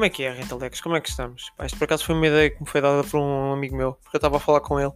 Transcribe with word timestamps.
como 0.00 0.06
é 0.06 0.08
que 0.08 0.22
é, 0.22 0.32
Rita 0.32 0.54
Alex? 0.54 0.80
Como 0.80 0.96
é 0.96 1.00
que 1.02 1.10
estamos? 1.10 1.50
Pá, 1.58 1.66
isto 1.66 1.76
por 1.76 1.84
acaso 1.84 2.06
foi 2.06 2.14
uma 2.14 2.26
ideia 2.26 2.48
que 2.48 2.58
me 2.58 2.66
foi 2.66 2.80
dada 2.80 3.04
por 3.04 3.20
um 3.20 3.52
amigo 3.52 3.76
meu, 3.76 3.92
porque 4.02 4.16
eu 4.16 4.18
estava 4.18 4.38
a 4.38 4.40
falar 4.40 4.60
com 4.62 4.80
ele 4.80 4.92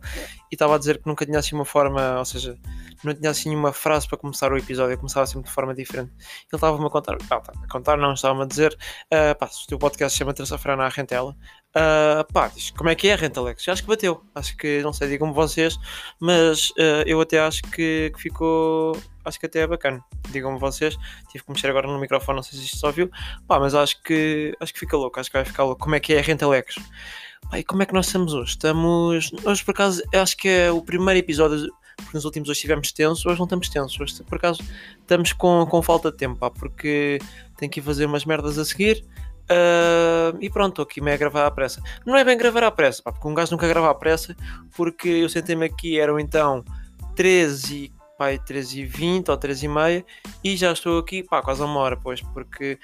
e 0.51 0.55
estava 0.55 0.77
a 0.77 0.79
dizer 0.79 0.97
que 0.97 1.07
nunca 1.07 1.27
tinha 1.27 1.39
assim 1.39 1.55
uma 1.55 1.67
forma, 1.67 2.19
ou 2.19 2.25
seja, 2.25 2.59
não 3.05 3.13
tinha 3.13 3.31
assim 3.31 3.55
uma 3.55 3.71
frase 3.71 4.09
para 4.09 4.17
começar 4.17 4.51
o 4.51 4.57
episódio, 4.57 4.95
eu 4.95 4.97
começava 4.97 5.27
sempre 5.27 5.47
de 5.47 5.55
forma 5.55 5.75
diferente. 5.75 6.11
Ele 6.17 6.55
estava-me 6.55 6.87
a 6.87 6.89
contar, 6.89 7.19
ah, 7.29 7.39
tá, 7.39 7.53
a 7.63 7.69
contar, 7.71 7.99
não, 7.99 8.15
estava-me 8.15 8.45
a 8.45 8.47
dizer, 8.47 8.73
uh, 8.73 9.39
pá, 9.39 9.47
se 9.47 9.65
o 9.65 9.67
teu 9.67 9.79
podcast 9.79 10.17
chama 10.17 10.33
Terça-feira 10.33 10.75
na 10.75 10.89
Rentela, 10.89 11.33
uh, 11.77 12.33
pá, 12.33 12.49
diz, 12.49 12.71
como 12.71 12.89
é 12.89 12.95
que 12.95 13.07
é, 13.07 13.15
Renta 13.15 13.41
Alex? 13.41 13.69
Acho 13.69 13.83
que 13.83 13.89
bateu, 13.89 14.25
acho 14.35 14.57
que, 14.57 14.81
não 14.81 14.95
sei, 14.95 15.09
digam-me 15.09 15.35
vocês, 15.35 15.77
mas 16.19 16.71
uh, 16.71 17.05
eu 17.05 17.21
até 17.21 17.41
acho 17.41 17.61
que, 17.65 18.11
que 18.15 18.23
ficou 18.23 18.97
acho 19.25 19.41
que 19.41 19.47
até 19.47 19.61
é 19.61 19.67
bacana. 19.67 20.05
Digam-me 20.31 20.59
vocês, 20.59 20.97
tive 21.31 21.45
que 21.45 21.51
mexer 21.51 21.69
agora 21.69 21.87
no 21.87 21.99
microfone, 21.99 22.37
não 22.37 22.43
sei 22.43 22.59
se 22.59 22.65
isto 22.67 22.77
só 22.79 22.91
viu, 22.91 23.11
pá, 23.47 23.59
mas 23.59 23.75
acho 23.75 24.03
que 24.03 24.55
acho 24.61 24.73
que 24.73 24.81
fica 24.81 24.97
louco, 24.97 25.19
acho 25.19 25.31
que 25.31 25.37
vai 25.37 25.45
ficar 25.45 25.65
louco. 25.65 25.83
Como 25.83 25.95
é 25.95 26.01
que 26.01 26.15
é 26.15 26.19
a 26.19 26.23
Rentalex? 26.23 26.77
Pá, 27.51 27.59
e 27.59 27.65
como 27.65 27.83
é 27.83 27.87
que 27.87 27.95
nós 27.95 28.07
estamos 28.07 28.33
hoje? 28.35 28.51
Estamos. 28.51 29.33
Hoje 29.45 29.65
por 29.65 29.73
acaso 29.73 30.03
acho 30.15 30.37
que 30.37 30.49
é 30.49 30.71
o 30.71 30.83
primeiro 30.83 31.19
episódio. 31.19 31.71
Porque 31.97 32.17
nos 32.17 32.25
últimos 32.25 32.49
hoje 32.49 32.59
estivemos 32.59 32.91
tensos, 32.91 33.25
hoje 33.25 33.39
não 33.39 33.45
estamos 33.45 33.69
tensos. 33.69 34.01
Hoje 34.01 34.23
por 34.25 34.37
acaso 34.37 34.61
estamos 35.01 35.33
com, 35.33 35.65
com 35.65 35.81
falta 35.81 36.11
de 36.11 36.17
tempo, 36.17 36.37
pá, 36.37 36.51
porque 36.51 37.21
tenho 37.57 37.71
que 37.71 37.79
ir 37.79 37.83
fazer 37.85 38.07
umas 38.07 38.25
merdas 38.25 38.59
a 38.59 38.65
seguir. 38.65 39.05
Uh, 39.45 40.37
e 40.41 40.49
pronto, 40.49 40.71
estou 40.71 40.83
aqui 40.85 41.01
meio 41.01 41.15
a 41.15 41.19
gravar 41.19 41.47
à 41.47 41.51
pressa. 41.51 41.83
Não 42.07 42.17
é 42.17 42.25
bem 42.25 42.37
gravar 42.37 42.65
à 42.65 42.71
pressa, 42.71 43.03
pá, 43.03 43.13
porque 43.13 43.29
um 43.29 43.35
gajo 43.35 43.53
nunca 43.53 43.69
grava 43.69 43.91
à 43.91 43.95
pressa, 43.95 44.35
porque 44.75 45.09
eu 45.09 45.29
sentei-me 45.29 45.67
aqui, 45.67 46.01
eram 46.01 46.19
então 46.19 46.65
13 47.15 47.93
pai 48.19 48.39
13h20 48.39 49.29
ou 49.29 49.39
13h30 49.39 50.05
e 50.43 50.57
já 50.57 50.73
estou 50.73 50.99
aqui, 50.99 51.23
pá, 51.23 51.43
quase 51.43 51.63
uma 51.63 51.81
hora, 51.81 51.97
pois, 51.97 52.21
porque 52.21 52.79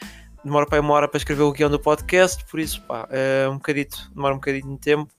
demora 0.45 0.67
para 0.67 0.81
uma 0.81 0.95
hora 0.95 1.09
para 1.09 1.19
escrever 1.19 1.43
o 1.43 1.53
guião 1.53 1.71
do 1.71 1.79
podcast, 1.79 2.45
por 2.47 2.61
isso, 2.61 2.83
pá, 2.83 3.09
é 3.11 3.49
um 3.49 3.57
bocadito, 3.57 4.11
demora 4.15 4.35
um 4.35 4.39
bocadinho 4.39 4.75
de 4.75 4.81
tempo 4.81 5.11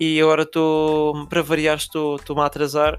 e 0.00 0.20
agora 0.20 0.42
estou, 0.42 1.26
para 1.28 1.42
variar, 1.42 1.76
estou-me 1.76 2.40
a 2.42 2.46
atrasar 2.46 2.98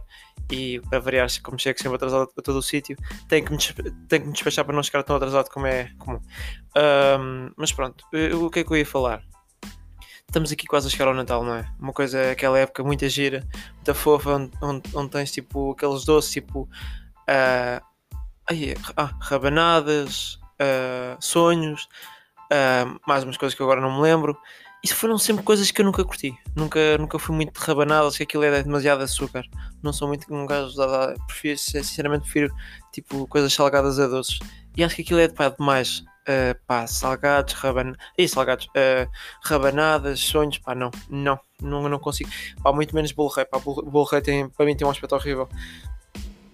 e 0.51 0.79
para 0.89 0.99
variar, 0.99 1.27
como 1.43 1.59
chego 1.59 1.77
sempre 1.79 1.95
atrasado 1.95 2.29
a 2.37 2.41
todo 2.41 2.57
o 2.57 2.61
sítio, 2.61 2.95
tenho 3.27 3.45
que, 3.45 3.51
me, 3.51 3.57
tenho 4.07 4.21
que 4.21 4.27
me 4.27 4.33
despachar 4.33 4.63
para 4.63 4.75
não 4.75 4.83
chegar 4.83 5.03
tão 5.03 5.15
atrasado 5.15 5.49
como 5.49 5.65
é 5.67 5.89
comum. 5.97 6.19
Um, 6.77 7.51
mas 7.57 7.71
pronto, 7.71 8.05
o 8.41 8.49
que 8.49 8.59
é 8.59 8.63
que 8.63 8.71
eu 8.71 8.77
ia 8.77 8.85
falar? 8.85 9.23
estamos 10.35 10.51
aqui 10.51 10.65
quase 10.67 10.87
a 10.87 10.89
chegar 10.89 11.07
ao 11.07 11.13
Natal, 11.13 11.45
não 11.45 11.55
é? 11.55 11.65
Uma 11.79 11.93
coisa, 11.93 12.31
aquela 12.31 12.59
época 12.59 12.83
muita 12.83 13.07
gira, 13.07 13.47
muita 13.85 13.93
fofa, 13.93 14.31
onde, 14.31 14.51
onde, 14.61 14.97
onde 14.97 15.11
tens 15.11 15.31
tipo 15.31 15.71
aqueles 15.71 16.03
doces 16.05 16.31
tipo 16.31 16.61
uh, 16.61 17.85
aí, 18.49 18.75
ah, 18.97 19.11
rabanadas, 19.19 20.39
uh, 20.59 21.15
sonhos, 21.19 21.87
uh, 22.51 22.99
mais 23.07 23.23
umas 23.23 23.37
coisas 23.37 23.55
que 23.55 23.61
agora 23.61 23.79
não 23.79 23.95
me 23.95 24.01
lembro. 24.01 24.35
Isso 24.83 24.95
foram 24.95 25.17
sempre 25.17 25.43
coisas 25.43 25.71
que 25.71 25.81
eu 25.81 25.85
nunca 25.85 26.03
curti. 26.03 26.35
Nunca, 26.55 26.97
nunca 26.99 27.17
fui 27.17 27.35
muito 27.35 27.59
de 27.59 27.65
rabanadas, 27.65 28.17
que 28.17 28.23
aquilo 28.23 28.43
é 28.43 28.61
demasiado 28.61 29.01
açúcar. 29.01 29.43
Não 29.81 29.91
sou 29.91 30.07
muito 30.07 30.31
um 30.33 30.45
gajo 30.45 30.75
da. 30.75 31.15
Prefiro, 31.25 31.57
sinceramente, 31.57 32.23
prefiro 32.23 32.53
tipo 32.91 33.27
coisas 33.27 33.51
salgadas 33.51 33.99
a 33.99 34.07
doces. 34.07 34.39
E 34.77 34.83
acho 34.83 34.95
que 34.95 35.01
aquilo 35.01 35.19
é 35.19 35.27
pá, 35.27 35.49
demais 35.49 36.03
uh, 36.25 36.59
pá, 36.67 36.85
salgados, 36.87 37.53
raban... 37.53 37.93
e 38.17 38.27
salgados, 38.27 38.65
uh, 38.67 39.09
rabanadas, 39.43 40.19
sonhos, 40.19 40.57
pá, 40.57 40.75
não, 40.75 40.91
não, 41.09 41.39
não, 41.61 41.87
não 41.87 41.99
consigo, 41.99 42.29
pá, 42.61 42.71
muito 42.71 42.93
menos 42.93 43.11
bolo 43.11 43.29
rei, 43.29 43.45
pá, 43.45 43.59
bolo 43.59 44.03
rei 44.05 44.21
tem, 44.21 44.49
para 44.49 44.65
mim 44.65 44.75
tem 44.75 44.87
um 44.87 44.91
aspecto 44.91 45.15
horrível. 45.15 45.49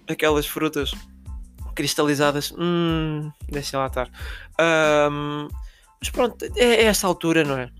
Aquelas 0.08 0.46
frutas 0.46 0.92
cristalizadas, 1.74 2.52
hum, 2.58 3.30
deixa 3.48 3.78
lá 3.78 3.86
estar. 3.86 4.08
Um, 5.10 5.48
mas 6.00 6.10
pronto, 6.10 6.44
é, 6.56 6.64
é 6.64 6.84
esta 6.84 7.06
altura, 7.06 7.44
não 7.44 7.56
é? 7.56 7.70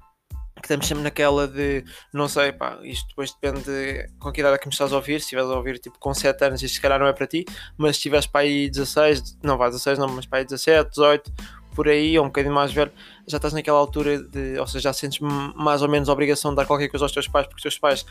que 0.63 0.67
estamos 0.67 0.87
sempre 0.87 1.03
naquela 1.03 1.49
de 1.49 1.85
não 2.13 2.29
sei, 2.29 2.53
pá, 2.53 2.79
isto 2.83 3.09
depois 3.09 3.33
depende 3.33 4.09
com 4.19 4.31
que 4.31 4.41
idade 4.41 4.55
é 4.55 4.59
que 4.59 4.67
me 4.67 4.73
estás 4.73 4.93
a 4.93 4.97
ouvir. 4.97 5.21
Se 5.21 5.27
estiveres 5.27 5.51
a 5.51 5.57
ouvir 5.57 5.79
tipo 5.79 5.99
com 5.99 6.15
7 6.15 6.45
anos, 6.45 6.63
isto 6.63 6.77
se 6.77 6.81
calhar 6.81 6.99
não 7.01 7.07
é 7.07 7.13
para 7.13 7.27
ti, 7.27 7.45
mas 7.77 7.97
se 7.97 8.01
estiveres 8.01 8.27
para 8.27 8.43
aí 8.43 8.71
16, 8.71 9.39
não 9.43 9.59
vai 9.59 9.69
16, 9.69 9.99
não, 9.99 10.09
mas 10.09 10.25
para 10.25 10.39
aí 10.39 10.45
17, 10.45 10.91
18, 10.91 11.33
por 11.75 11.89
aí, 11.89 12.19
ou 12.19 12.25
um 12.25 12.29
bocadinho 12.29 12.55
mais 12.55 12.73
velho, 12.73 12.93
já 13.27 13.37
estás 13.37 13.53
naquela 13.53 13.79
altura 13.79 14.23
de, 14.23 14.59
ou 14.59 14.67
seja, 14.67 14.81
já 14.81 14.93
sentes 14.93 15.21
mais 15.55 15.83
ou 15.83 15.89
menos 15.89 16.09
a 16.09 16.13
obrigação 16.13 16.51
de 16.51 16.57
dar 16.57 16.67
qualquer 16.67 16.89
coisa 16.89 17.05
aos 17.05 17.13
teus 17.13 17.29
pais, 17.29 17.47
porque 17.47 17.59
os 17.59 17.63
teus 17.63 17.79
pais 17.79 18.07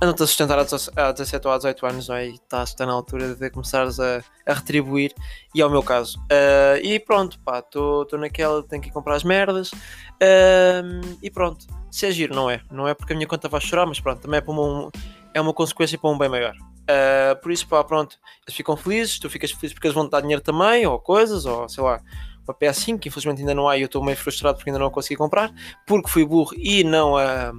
andam-te 0.00 0.22
a 0.22 0.26
sustentar 0.26 0.58
há 0.58 1.12
17 1.12 1.46
ou 1.46 1.52
há 1.52 1.56
18 1.56 1.86
anos, 1.86 2.08
não 2.08 2.16
é? 2.16 2.28
E 2.28 2.34
estás, 2.34 2.70
está 2.70 2.86
na 2.86 2.92
altura 2.92 3.34
de 3.34 3.50
começares 3.50 4.00
a, 4.00 4.22
a 4.46 4.54
retribuir, 4.54 5.12
e 5.54 5.60
é 5.60 5.66
o 5.66 5.70
meu 5.70 5.82
caso. 5.82 6.18
Uh, 6.20 6.78
e 6.82 6.98
pronto, 6.98 7.38
pá, 7.40 7.58
estou 7.58 8.06
naquela, 8.18 8.62
tenho 8.62 8.80
que 8.80 8.88
ir 8.88 8.92
comprar 8.92 9.16
as 9.16 9.24
merdas, 9.24 9.70
uh, 9.72 11.18
e 11.22 11.30
pronto, 11.30 11.66
se 11.90 12.06
é 12.06 12.10
giro, 12.10 12.34
não 12.34 12.48
é? 12.48 12.60
Não 12.70 12.88
é 12.88 12.94
porque 12.94 13.12
a 13.12 13.16
minha 13.16 13.26
conta 13.26 13.48
vai 13.48 13.60
chorar, 13.60 13.86
mas 13.86 14.00
pronto, 14.00 14.20
também 14.20 14.38
é, 14.38 14.40
para 14.40 14.52
uma, 14.52 14.90
é 15.34 15.40
uma 15.40 15.52
consequência 15.52 15.98
para 15.98 16.10
um 16.10 16.16
bem 16.16 16.28
maior. 16.28 16.54
Uh, 16.54 17.40
por 17.40 17.52
isso, 17.52 17.68
pá, 17.68 17.84
pronto, 17.84 18.16
eles 18.46 18.56
ficam 18.56 18.76
felizes, 18.76 19.18
tu 19.18 19.28
ficas 19.28 19.50
feliz 19.52 19.72
porque 19.72 19.86
eles 19.86 19.94
vão 19.94 20.06
te 20.06 20.10
dar 20.10 20.22
dinheiro 20.22 20.42
também, 20.42 20.86
ou 20.86 20.98
coisas, 20.98 21.44
ou 21.44 21.68
sei 21.68 21.84
lá, 21.84 22.00
uma 22.46 22.54
PS5, 22.54 22.98
que 22.98 23.08
infelizmente 23.08 23.40
ainda 23.40 23.54
não 23.54 23.68
há 23.68 23.76
e 23.76 23.82
eu 23.82 23.86
estou 23.86 24.04
meio 24.04 24.16
frustrado 24.16 24.56
porque 24.56 24.70
ainda 24.70 24.78
não 24.78 24.86
a 24.86 24.90
consegui 24.90 25.16
comprar, 25.16 25.52
porque 25.86 26.08
fui 26.08 26.24
burro 26.24 26.52
e 26.56 26.84
não 26.84 27.16
a, 27.16 27.52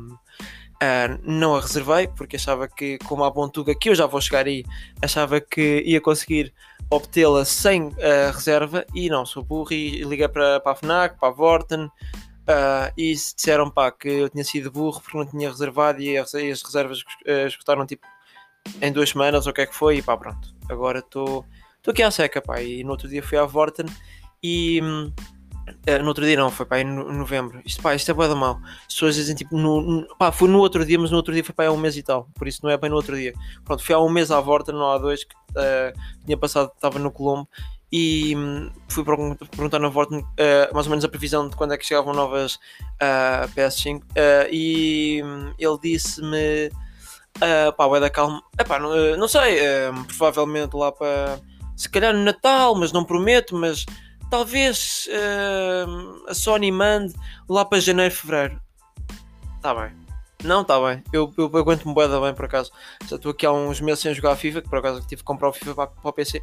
não 1.24 1.56
a 1.56 1.62
reservei, 1.62 2.08
porque 2.08 2.36
achava 2.36 2.68
que, 2.68 2.98
como 3.00 3.24
a 3.24 3.30
Bontuga, 3.30 3.76
que 3.76 3.90
eu 3.90 3.96
já 3.96 4.06
vou 4.06 4.20
chegar 4.20 4.46
aí, 4.46 4.66
achava 5.02 5.40
que 5.40 5.84
ia 5.86 6.02
conseguir 6.02 6.54
obtê-la 6.90 7.46
sem 7.46 7.92
a 8.02 8.32
reserva 8.32 8.86
e 8.94 9.10
não, 9.10 9.26
sou 9.26 9.44
burro 9.44 9.72
e 9.72 10.04
liguei 10.04 10.28
para, 10.28 10.60
para 10.60 10.72
a 10.72 10.76
FNAC, 10.76 11.20
para 11.20 11.30
a 11.30 11.32
Vorten. 11.32 11.90
Uh, 12.42 12.92
e 12.98 13.14
disseram 13.14 13.70
pá, 13.70 13.92
que 13.92 14.10
eu 14.10 14.28
tinha 14.28 14.44
sido 14.44 14.72
burro 14.72 15.00
porque 15.00 15.16
não 15.16 15.26
tinha 15.26 15.48
reservado 15.48 16.02
e 16.02 16.18
as 16.18 16.34
reservas 16.34 17.00
uh, 17.00 17.48
escutaram 17.48 17.86
tipo 17.86 18.06
em 18.82 18.92
duas 18.92 19.10
semanas 19.12 19.46
ou 19.46 19.52
o 19.52 19.54
que 19.54 19.62
é 19.62 19.66
que 19.66 19.76
foi 19.76 19.98
e 19.98 20.02
pá, 20.02 20.18
pronto. 20.18 20.54
Agora 20.68 21.00
estou 21.00 21.46
aqui 21.88 22.02
à 22.02 22.10
seca, 22.10 22.42
pá, 22.42 22.60
e 22.62 22.84
no 22.84 22.92
outro 22.92 23.08
dia 23.08 23.22
fui 23.22 23.38
à 23.38 23.46
Vorten 23.46 23.86
e 24.44 24.82
uh, 24.82 26.02
no 26.02 26.08
outro 26.08 26.26
dia 26.26 26.38
não, 26.38 26.50
foi 26.50 26.66
pá, 26.66 26.80
em 26.80 26.86
novembro. 26.86 27.62
Isto, 27.66 27.82
pá, 27.82 27.96
isto 27.96 28.10
é 28.10 28.14
boa 28.14 28.28
da 28.28 28.36
mal. 28.36 28.60
As 28.88 28.94
pessoas 28.94 29.16
dizem 29.16 29.36
tipo, 29.36 29.58
no, 29.58 29.82
no, 29.82 30.18
pá, 30.18 30.32
foi 30.32 30.48
no 30.48 30.60
outro 30.60 30.86
dia, 30.86 30.98
mas 31.00 31.12
no 31.12 31.18
outro 31.18 31.34
dia 31.34 31.44
foi 31.44 31.54
pá, 31.54 31.66
há 31.66 31.72
um 31.72 31.78
mês 31.78 31.98
e 31.98 32.04
tal. 32.04 32.28
Por 32.36 32.48
isso 32.48 32.60
não 32.64 32.70
é 32.70 32.78
bem 32.78 32.90
no 32.90 32.96
outro 32.96 33.16
dia. 33.16 33.34
Pronto, 33.64 33.84
fui 33.84 33.94
há 33.96 34.00
um 34.00 34.10
mês 34.10 34.32
à 34.32 34.40
volta, 34.40 34.72
não 34.72 34.90
há 34.92 34.98
dois, 34.98 35.24
que 35.24 35.34
uh, 35.36 36.00
tinha 36.26 36.38
passado, 36.38 36.72
estava 36.74 37.00
no 37.00 37.12
Colombo. 37.12 37.48
E 37.92 38.36
um, 38.38 38.72
fui 38.88 39.04
perguntar 39.04 39.78
na 39.78 39.90
volta 39.90 40.16
uh, 40.16 40.24
mais 40.74 40.86
ou 40.86 40.92
menos 40.92 41.04
a 41.04 41.10
previsão 41.10 41.50
de 41.50 41.58
quando 41.58 41.74
é 41.74 41.78
que 41.78 41.86
chegavam 41.86 42.14
novas 42.14 42.56
uh, 42.56 43.50
PS5 43.54 44.02
e 44.50 45.22
um, 45.22 45.54
ele 45.60 45.78
disse-me 45.84 46.68
uh, 46.68 47.74
pá, 47.76 47.88
vai 47.88 48.00
dar 48.00 48.10
calma, 48.10 48.42
Epá, 48.58 48.80
não, 48.80 49.18
não 49.18 49.28
sei, 49.28 49.58
provavelmente 50.08 50.74
lá 50.74 50.90
para 50.90 51.42
se 51.76 51.90
calhar 51.90 52.14
no 52.14 52.24
Natal, 52.24 52.76
mas 52.76 52.94
não 52.94 53.04
prometo, 53.04 53.58
mas 53.58 53.86
talvez 54.32 55.08
uh, 55.10 56.24
a 56.28 56.34
Sony 56.34 56.72
mande 56.72 57.14
lá 57.48 57.64
para 57.66 57.80
janeiro, 57.80 58.16
fevereiro. 58.16 58.60
Está 59.58 59.76
bem. 59.76 60.01
Não, 60.44 60.62
está 60.62 60.80
bem. 60.80 61.04
Eu, 61.14 61.32
eu, 61.38 61.50
eu 61.54 61.60
aguento-me 61.60 61.94
bem, 61.94 62.08
bem 62.10 62.34
por 62.34 62.46
acaso. 62.46 62.72
Já 63.08 63.16
estou 63.16 63.32
aqui 63.32 63.46
há 63.46 63.52
uns 63.52 63.80
meses 63.80 64.00
sem 64.00 64.14
jogar 64.14 64.36
FIFA, 64.36 64.62
que 64.62 64.70
por 64.70 64.80
acaso 64.80 65.02
tive 65.02 65.18
que 65.18 65.24
comprar 65.24 65.50
o 65.50 65.54
FIFA 65.54 65.76
para, 65.76 65.88
para 65.88 66.10
o 66.10 66.14
PC. 66.14 66.40
Uh, 66.40 66.42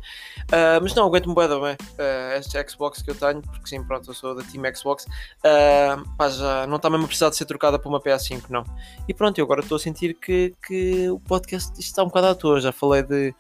ah, 0.53 0.79
mas 0.81 0.95
não, 0.95 1.07
aguento-me 1.07 1.35
bem, 1.35 1.49
bem. 1.49 1.77
Uh, 1.99 2.33
esta 2.33 2.69
Xbox 2.69 3.03
que 3.03 3.11
eu 3.11 3.15
tenho, 3.15 3.43
porque 3.43 3.69
sim, 3.69 3.83
pronto, 3.83 4.09
eu 4.09 4.15
sou 4.15 4.35
da 4.35 4.43
Team 4.45 4.65
Xbox. 4.75 5.05
Uh, 5.05 6.17
pá, 6.17 6.29
já 6.29 6.67
não 6.67 6.77
está 6.77 6.89
mesmo 6.89 7.05
a 7.05 7.09
precisar 7.09 7.31
de 7.31 7.37
ser 7.37 7.45
trocada 7.45 7.79
por 7.79 7.89
uma 7.89 8.01
PS5, 8.01 8.45
não. 8.51 8.65
E 9.09 9.15
pronto, 9.15 9.39
eu 9.39 9.45
agora 9.45 9.61
estou 9.61 9.77
a 9.77 9.81
sentir 9.81 10.15
que, 10.15 10.55
que 10.67 11.09
o 11.11 11.19
podcast 11.19 11.79
está 11.81 12.03
um 12.03 12.07
bocado 12.07 12.29
à 12.29 12.35
toa. 12.35 12.61
Já 12.61 12.73
falei 12.73 13.03
de 13.03 13.35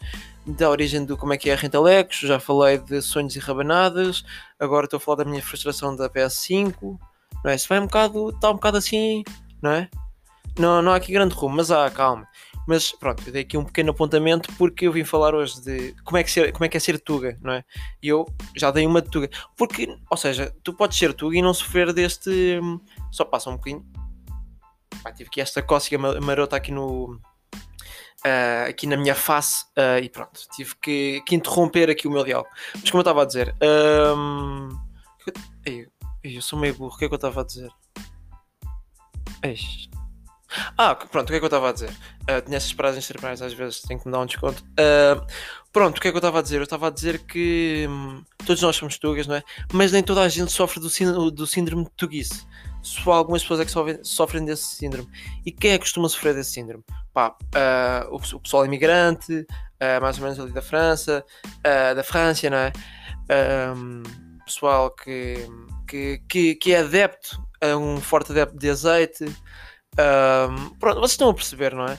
da 0.46 0.70
origem 0.70 1.04
do 1.04 1.16
como 1.16 1.34
é 1.34 1.36
que 1.36 1.50
é 1.50 1.52
a 1.52 1.56
Rentalex, 1.56 2.20
já 2.20 2.40
falei 2.40 2.78
de 2.78 3.02
sonhos 3.02 3.36
e 3.36 3.38
rabanadas, 3.38 4.24
agora 4.58 4.86
estou 4.86 4.96
a 4.96 5.00
falar 5.00 5.16
da 5.16 5.24
minha 5.26 5.42
frustração 5.42 5.94
da 5.94 6.08
PS5, 6.08 6.98
não 7.44 7.50
é? 7.50 7.54
Isso 7.54 7.68
vai 7.68 7.78
um 7.78 7.84
bocado, 7.84 8.30
está 8.30 8.50
um 8.50 8.54
bocado 8.54 8.78
assim, 8.78 9.22
não 9.60 9.72
é? 9.72 9.90
Não, 10.58 10.82
não 10.82 10.92
há 10.92 10.96
aqui 10.96 11.12
grande 11.12 11.34
rumo, 11.34 11.56
mas 11.56 11.70
há, 11.70 11.88
calma. 11.90 12.26
Mas 12.66 12.92
pronto, 12.92 13.22
eu 13.26 13.32
dei 13.32 13.42
aqui 13.42 13.56
um 13.56 13.64
pequeno 13.64 13.92
apontamento 13.92 14.52
porque 14.58 14.86
eu 14.86 14.92
vim 14.92 15.04
falar 15.04 15.34
hoje 15.34 15.60
de 15.62 15.94
como 16.04 16.18
é 16.18 16.24
que, 16.24 16.30
ser, 16.30 16.52
como 16.52 16.64
é, 16.64 16.68
que 16.68 16.76
é 16.76 16.80
ser 16.80 16.98
Tuga, 17.00 17.38
não 17.40 17.52
é? 17.54 17.64
E 18.02 18.08
eu 18.08 18.26
já 18.54 18.70
dei 18.70 18.86
uma 18.86 19.00
de 19.00 19.08
Tuga. 19.08 19.30
Porque, 19.56 19.88
ou 20.10 20.16
seja, 20.16 20.54
tu 20.62 20.74
podes 20.74 20.98
ser 20.98 21.14
Tuga 21.14 21.36
e 21.36 21.42
não 21.42 21.54
sofrer 21.54 21.92
deste. 21.92 22.60
Só 23.10 23.24
passa 23.24 23.48
um 23.48 23.56
bocadinho. 23.56 23.86
Pá, 25.02 25.12
tive 25.12 25.28
aqui 25.28 25.40
esta 25.40 25.62
cócega 25.62 25.96
marota 26.20 26.56
aqui 26.56 26.72
no, 26.72 27.18
uh, 28.26 28.68
aqui 28.68 28.86
na 28.86 28.96
minha 28.96 29.14
face 29.14 29.64
uh, 29.76 30.02
e 30.02 30.08
pronto, 30.08 30.40
tive 30.54 30.74
que, 30.76 31.22
que, 31.26 31.34
interromper 31.34 31.90
aqui 31.90 32.08
o 32.08 32.10
meu 32.10 32.24
diálogo. 32.24 32.50
Mas 32.74 32.90
como 32.90 32.98
eu 32.98 33.02
estava 33.02 33.22
a 33.22 33.24
dizer, 33.24 33.54
um, 33.62 34.68
eu, 35.64 35.86
eu, 36.22 36.42
sou 36.42 36.58
meio 36.58 36.74
burro, 36.74 36.94
o 36.94 36.98
que 36.98 37.04
é 37.04 37.08
que 37.08 37.14
eu 37.14 37.16
estava 37.16 37.40
a 37.40 37.44
dizer? 37.44 37.70
Eish. 39.42 39.88
Ah, 40.76 40.94
pronto, 40.94 41.28
o 41.28 41.30
que 41.30 41.34
é 41.34 41.38
que 41.38 41.44
eu 41.44 41.48
estava 41.48 41.68
a 41.68 41.72
dizer? 41.72 41.90
Uh, 42.22 42.40
tinha 42.44 42.56
essas 42.56 42.72
paragens 42.72 43.04
cerebrais, 43.04 43.42
às 43.42 43.52
vezes 43.52 43.82
tenho 43.82 44.00
que 44.00 44.06
me 44.06 44.12
dar 44.12 44.20
um 44.20 44.26
desconto. 44.26 44.62
Uh, 44.62 45.26
pronto, 45.72 45.98
o 45.98 46.00
que 46.00 46.08
é 46.08 46.10
que 46.10 46.16
eu 46.16 46.20
estava 46.20 46.38
a 46.38 46.42
dizer? 46.42 46.56
Eu 46.56 46.64
estava 46.64 46.88
a 46.88 46.90
dizer 46.90 47.18
que 47.20 47.86
hum, 47.88 48.22
todos 48.46 48.62
nós 48.62 48.76
somos 48.76 48.98
tugas, 48.98 49.26
não 49.26 49.36
é? 49.36 49.42
Mas 49.72 49.92
nem 49.92 50.02
toda 50.02 50.22
a 50.22 50.28
gente 50.28 50.50
sofre 50.50 50.80
do, 50.80 51.30
do 51.30 51.46
síndrome 51.46 51.84
de 51.84 51.90
tuguice. 51.90 52.46
só 52.82 53.12
algumas 53.12 53.42
pessoas 53.42 53.60
é 53.60 53.64
que 53.64 53.70
sofrem, 53.70 53.98
sofrem 54.02 54.44
desse 54.44 54.76
síndrome. 54.76 55.08
E 55.44 55.52
quem 55.52 55.72
é 55.72 55.78
que 55.78 55.84
costuma 55.84 56.08
sofrer 56.08 56.34
desse 56.34 56.52
síndrome? 56.52 56.84
Pá, 57.12 57.28
uh, 57.28 58.14
o, 58.14 58.16
o, 58.16 58.40
pessoal 58.40 58.64
imigrante, 58.64 59.32
uh, 59.32 60.00
mais 60.00 60.16
ou 60.16 60.24
menos 60.24 60.40
ali 60.40 60.52
da 60.52 60.62
França, 60.62 61.24
da 61.94 62.02
França, 62.02 62.48
não 62.48 62.58
é? 62.58 62.72
Um, 63.76 64.02
pessoal 64.48 64.90
que, 64.90 65.46
que, 65.86 66.22
que, 66.26 66.54
que, 66.54 66.72
é 66.72 66.78
adepto 66.78 67.38
a 67.60 67.76
um 67.76 68.00
forte 68.00 68.32
adepto 68.32 68.58
de 68.58 68.70
azeite. 68.70 69.26
Pronto, 70.78 71.00
vocês 71.00 71.12
estão 71.12 71.30
a 71.30 71.34
perceber, 71.34 71.74
não 71.74 71.86
é? 71.86 71.98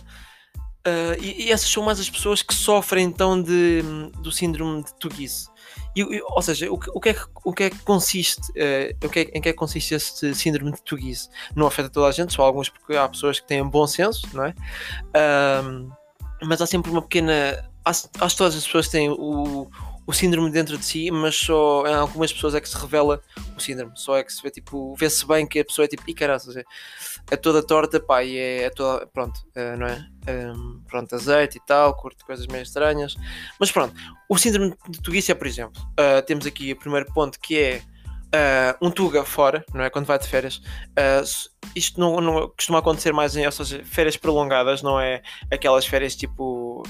e, 1.19 1.45
e, 1.45 1.51
essas 1.51 1.69
são 1.69 1.83
mais 1.83 1.99
as 1.99 2.09
pessoas 2.09 2.41
que 2.41 2.53
sofrem 2.53 3.05
então 3.05 3.39
de, 3.39 3.83
do 4.23 4.31
síndrome 4.31 4.83
de 4.83 4.93
Tuguice. 4.95 5.47
E, 5.95 6.21
ou 6.21 6.41
seja, 6.41 6.71
o, 6.71 6.75
o, 6.75 6.99
que 6.99 7.09
é 7.09 7.13
que, 7.13 7.25
o 7.43 7.53
que 7.53 7.63
é 7.63 7.69
que 7.69 7.79
consiste, 7.79 8.41
uh, 8.51 9.05
o 9.05 9.09
que 9.09 9.19
é, 9.19 9.21
em 9.33 9.41
que 9.41 9.49
é 9.49 9.51
que 9.51 9.57
consiste 9.57 9.93
este 9.93 10.33
síndrome 10.33 10.71
de 10.71 10.81
Tuguise? 10.83 11.29
Não 11.55 11.67
afeta 11.67 11.89
toda 11.89 12.07
a 12.07 12.11
gente, 12.11 12.33
só 12.33 12.43
alguns 12.43 12.69
porque 12.69 12.95
há 12.95 13.07
pessoas 13.07 13.39
que 13.39 13.47
têm 13.47 13.63
bom 13.63 13.85
senso, 13.85 14.27
não 14.33 14.45
é? 14.45 14.53
Mas 16.41 16.61
há 16.61 16.65
sempre 16.65 16.91
uma 16.91 17.01
pequena. 17.01 17.69
Acho 17.83 18.07
que 18.07 18.37
todas 18.37 18.55
as 18.55 18.65
pessoas 18.65 18.87
têm 18.87 19.09
o, 19.09 19.69
o 20.09 20.11
síndrome 20.11 20.49
dentro 20.49 20.75
de 20.75 20.83
si, 20.83 21.11
mas 21.11 21.35
só 21.35 21.85
em 21.85 21.93
algumas 21.93 22.33
pessoas 22.33 22.55
é 22.55 22.59
que 22.59 22.67
se 22.67 22.75
revela 22.75 23.21
o 23.55 23.59
síndrome. 23.59 23.91
Só 23.93 24.17
é 24.17 24.23
que 24.23 24.33
se 24.33 24.41
vê, 24.41 24.49
tipo, 24.49 24.95
vê-se 24.95 25.23
bem 25.27 25.45
que 25.45 25.59
a 25.59 25.63
pessoa 25.63 25.85
é 25.85 25.87
tipo, 25.87 26.01
e 26.07 26.15
caraças, 26.15 26.57
é, 26.57 26.63
é 27.29 27.37
toda 27.37 27.61
torta, 27.61 27.99
pá, 27.99 28.23
e 28.23 28.35
é, 28.35 28.63
é 28.63 28.69
toda, 28.71 29.05
pronto, 29.05 29.39
é, 29.53 29.75
não 29.75 29.85
é? 29.85 30.03
Um, 30.27 30.81
pronto, 30.87 31.13
azeite 31.13 31.59
e 31.59 31.61
tal, 31.63 31.95
curto 31.95 32.25
coisas 32.25 32.47
meio 32.47 32.63
estranhas. 32.63 33.15
Mas 33.59 33.71
pronto, 33.71 33.93
o 34.27 34.35
síndrome 34.35 34.75
de 34.89 34.99
Tuguícia, 34.99 35.35
por 35.35 35.45
exemplo, 35.45 35.79
uh, 35.91 36.25
temos 36.25 36.47
aqui 36.47 36.73
o 36.73 36.75
primeiro 36.75 37.05
ponto 37.13 37.39
que 37.39 37.59
é 37.59 37.81
uh, 38.33 38.87
um 38.87 38.89
Tuga 38.89 39.23
fora, 39.23 39.63
não 39.71 39.83
é? 39.83 39.91
Quando 39.91 40.07
vai 40.07 40.17
de 40.17 40.27
férias. 40.27 40.55
Uh, 40.57 41.59
isto 41.75 41.99
não, 41.99 42.19
não, 42.19 42.49
costuma 42.49 42.79
acontecer 42.79 43.13
mais 43.13 43.35
em, 43.35 43.45
ou 43.45 43.51
seja, 43.51 43.83
férias 43.85 44.17
prolongadas, 44.17 44.81
não 44.81 44.99
é 44.99 45.21
aquelas 45.53 45.85
férias 45.85 46.15
tipo. 46.15 46.81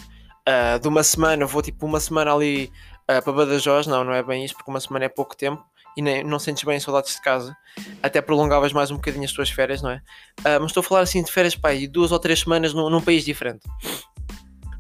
Uh, 0.47 0.79
de 0.79 0.87
uma 0.87 1.03
semana, 1.03 1.45
vou 1.45 1.61
tipo 1.61 1.85
uma 1.85 1.99
semana 1.99 2.33
ali 2.33 2.71
uh, 3.09 3.21
para 3.21 3.33
Badajoz, 3.33 3.87
não, 3.87 4.03
não 4.03 4.13
é 4.13 4.21
bem 4.21 4.45
isso, 4.45 4.53
porque 4.55 4.69
uma 4.69 4.79
semana 4.79 5.05
é 5.05 5.09
pouco 5.09 5.35
tempo 5.35 5.63
e 5.97 6.01
nem, 6.01 6.23
não 6.23 6.39
sentes 6.39 6.63
bem 6.63 6.79
saudades 6.79 7.15
de 7.15 7.21
casa, 7.21 7.55
até 8.01 8.21
prolongavas 8.21 8.71
mais 8.71 8.91
um 8.91 8.95
bocadinho 8.95 9.25
as 9.25 9.33
tuas 9.33 9.49
férias, 9.49 9.81
não 9.81 9.91
é? 9.91 10.01
Uh, 10.39 10.61
mas 10.61 10.67
estou 10.67 10.81
a 10.81 10.83
falar 10.83 11.01
assim 11.01 11.23
de 11.23 11.31
férias 11.31 11.55
para 11.55 11.71
aí, 11.71 11.87
duas 11.87 12.11
ou 12.11 12.19
três 12.19 12.41
semanas 12.41 12.73
num, 12.73 12.89
num 12.89 13.01
país 13.01 13.25
diferente. 13.25 13.67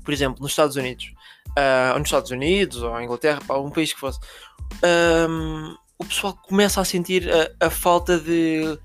Por 0.03 0.13
exemplo, 0.13 0.41
nos 0.41 0.51
Estados 0.51 0.75
Unidos, 0.75 1.11
uh, 1.49 1.93
ou 1.93 1.99
nos 1.99 2.07
Estados 2.07 2.31
Unidos, 2.31 2.81
ou 2.81 3.01
Inglaterra, 3.01 3.41
pá, 3.45 3.57
um 3.57 3.69
país 3.71 3.91
que 3.91 3.99
fosse, 3.99 4.19
um, 5.29 5.75
o 5.97 6.05
pessoal 6.05 6.33
começa 6.33 6.79
a 6.79 6.85
sentir 6.85 7.29
a, 7.29 7.67
a 7.67 7.69
falta 7.69 8.17
de 8.17 8.79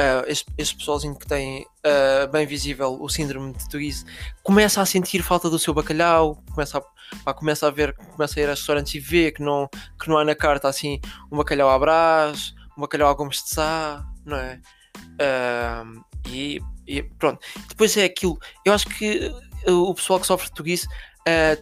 uh, 0.00 0.24
este, 0.56 0.76
pessoalzinho 0.76 1.14
que 1.14 1.26
tem 1.26 1.62
uh, 1.62 2.28
bem 2.30 2.46
visível 2.46 2.98
o 3.00 3.08
síndrome 3.08 3.52
de 3.52 3.68
Tuguise 3.68 4.04
começa 4.42 4.80
a 4.80 4.86
sentir 4.86 5.22
falta 5.22 5.48
do 5.48 5.58
seu 5.58 5.72
bacalhau, 5.72 6.42
começa 6.52 6.78
a, 6.78 6.82
pá, 7.24 7.34
começa 7.34 7.66
a 7.66 7.70
ver, 7.70 7.94
começa 7.94 8.38
a 8.38 8.42
ir 8.42 8.46
a 8.46 8.50
restaurantes 8.50 8.94
e 8.94 9.00
vê 9.00 9.32
que 9.32 9.42
não, 9.42 9.68
que 10.00 10.08
não 10.08 10.18
há 10.18 10.24
na 10.24 10.34
carta 10.34 10.68
assim 10.68 11.00
um 11.30 11.36
bacalhau 11.36 11.70
à 11.70 11.78
brás, 11.78 12.54
um 12.76 12.80
bacalhau 12.80 13.08
a 13.08 13.14
gomes 13.14 13.42
de 13.42 13.50
sá, 13.50 14.04
não 14.24 14.36
é? 14.36 14.60
Uh, 14.96 16.04
e, 16.28 16.60
e, 16.86 17.02
pronto, 17.02 17.40
depois 17.68 17.96
é 17.96 18.04
aquilo, 18.04 18.38
eu 18.64 18.72
acho 18.72 18.86
que 18.88 19.32
o 19.66 19.94
pessoal 19.94 20.20
que 20.20 20.26
sofre 20.26 20.48
de 20.48 20.54
Tuguise 20.54 20.86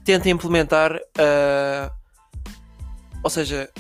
tenta 0.05 0.29
implementar, 0.29 0.93
ou 3.23 3.31
seja, 3.31 3.71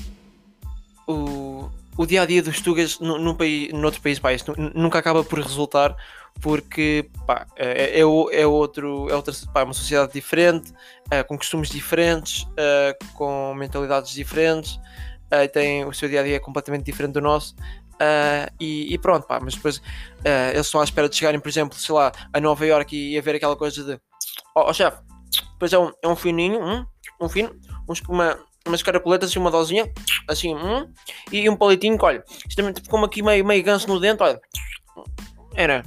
o 1.06 1.70
o 1.96 2.06
dia 2.06 2.22
a 2.22 2.26
dia 2.26 2.43
dos 2.43 2.60
Tugas 2.60 2.99
num, 2.99 3.19
num 3.19 3.34
país, 3.34 3.72
noutro 3.72 4.00
país 4.00 4.19
pá, 4.19 4.31
nunca 4.75 4.99
acaba 4.99 5.22
por 5.22 5.38
resultar 5.40 5.96
porque 6.40 7.08
pá, 7.26 7.46
é, 7.56 7.98
é, 7.98 8.00
é, 8.00 8.04
outro, 8.04 9.08
é 9.10 9.14
outra, 9.14 9.32
pá, 9.52 9.60
é 9.60 9.64
uma 9.64 9.75
sociedade 9.75 10.12
diferente, 10.12 10.72
é, 11.10 11.22
com 11.22 11.36
costumes 11.36 11.69
diferentes, 11.69 12.46
é, 12.56 12.96
com 13.14 13.54
mentalidades 13.54 14.12
diferentes, 14.12 14.78
é, 15.31 15.48
tem 15.48 15.84
o 15.84 15.92
seu 15.92 16.08
dia 16.08 16.20
a 16.20 16.25
dia 16.25 16.40
completamente 16.40 16.84
diferente 16.84 17.12
do 17.14 17.20
nosso. 17.20 17.54
E, 18.60 18.92
e, 18.92 18.98
pronto, 18.98 19.26
pá, 19.26 19.40
mas 19.40 19.54
depois 19.54 19.81
eles 20.52 20.66
estão 20.66 20.81
à 20.81 20.84
espera 20.84 21.08
de 21.08 21.16
chegarem, 21.16 21.40
por 21.40 21.48
exemplo, 21.48 21.78
sei 21.78 21.94
lá, 21.94 22.12
a 22.32 22.40
Nova 22.40 22.66
York 22.66 22.94
e, 22.94 23.14
e 23.14 23.19
a 23.19 23.22
ver 23.22 23.36
aquela 23.36 23.56
coisa 23.56 23.82
de 23.82 23.98
oh, 24.54 24.69
oh, 24.69 24.72
chefe, 24.75 24.98
depois 25.52 25.72
é 25.72 25.78
um, 25.78 25.90
é 26.02 26.08
um 26.08 26.16
fininho, 26.16 26.60
um, 26.60 26.84
um 27.20 27.28
fino, 27.28 27.54
uns, 27.88 28.00
uma, 28.00 28.38
umas 28.66 28.82
caracoletas 28.82 29.31
assim, 29.31 29.38
uma 29.38 29.50
dosinha, 29.50 29.90
assim, 30.28 30.54
hum, 30.54 30.92
e 31.32 31.48
um 31.48 31.56
palitinho 31.56 31.96
que, 31.96 32.04
olha, 32.04 32.22
isto 32.46 32.56
também 32.56 32.75
ficou 32.75 33.02
aqui 33.04 33.22
meio, 33.22 33.44
meio 33.44 33.62
ganso 33.62 33.88
no 33.88 33.98
dente, 33.98 34.22
olha, 34.22 34.40
era. 35.54 35.82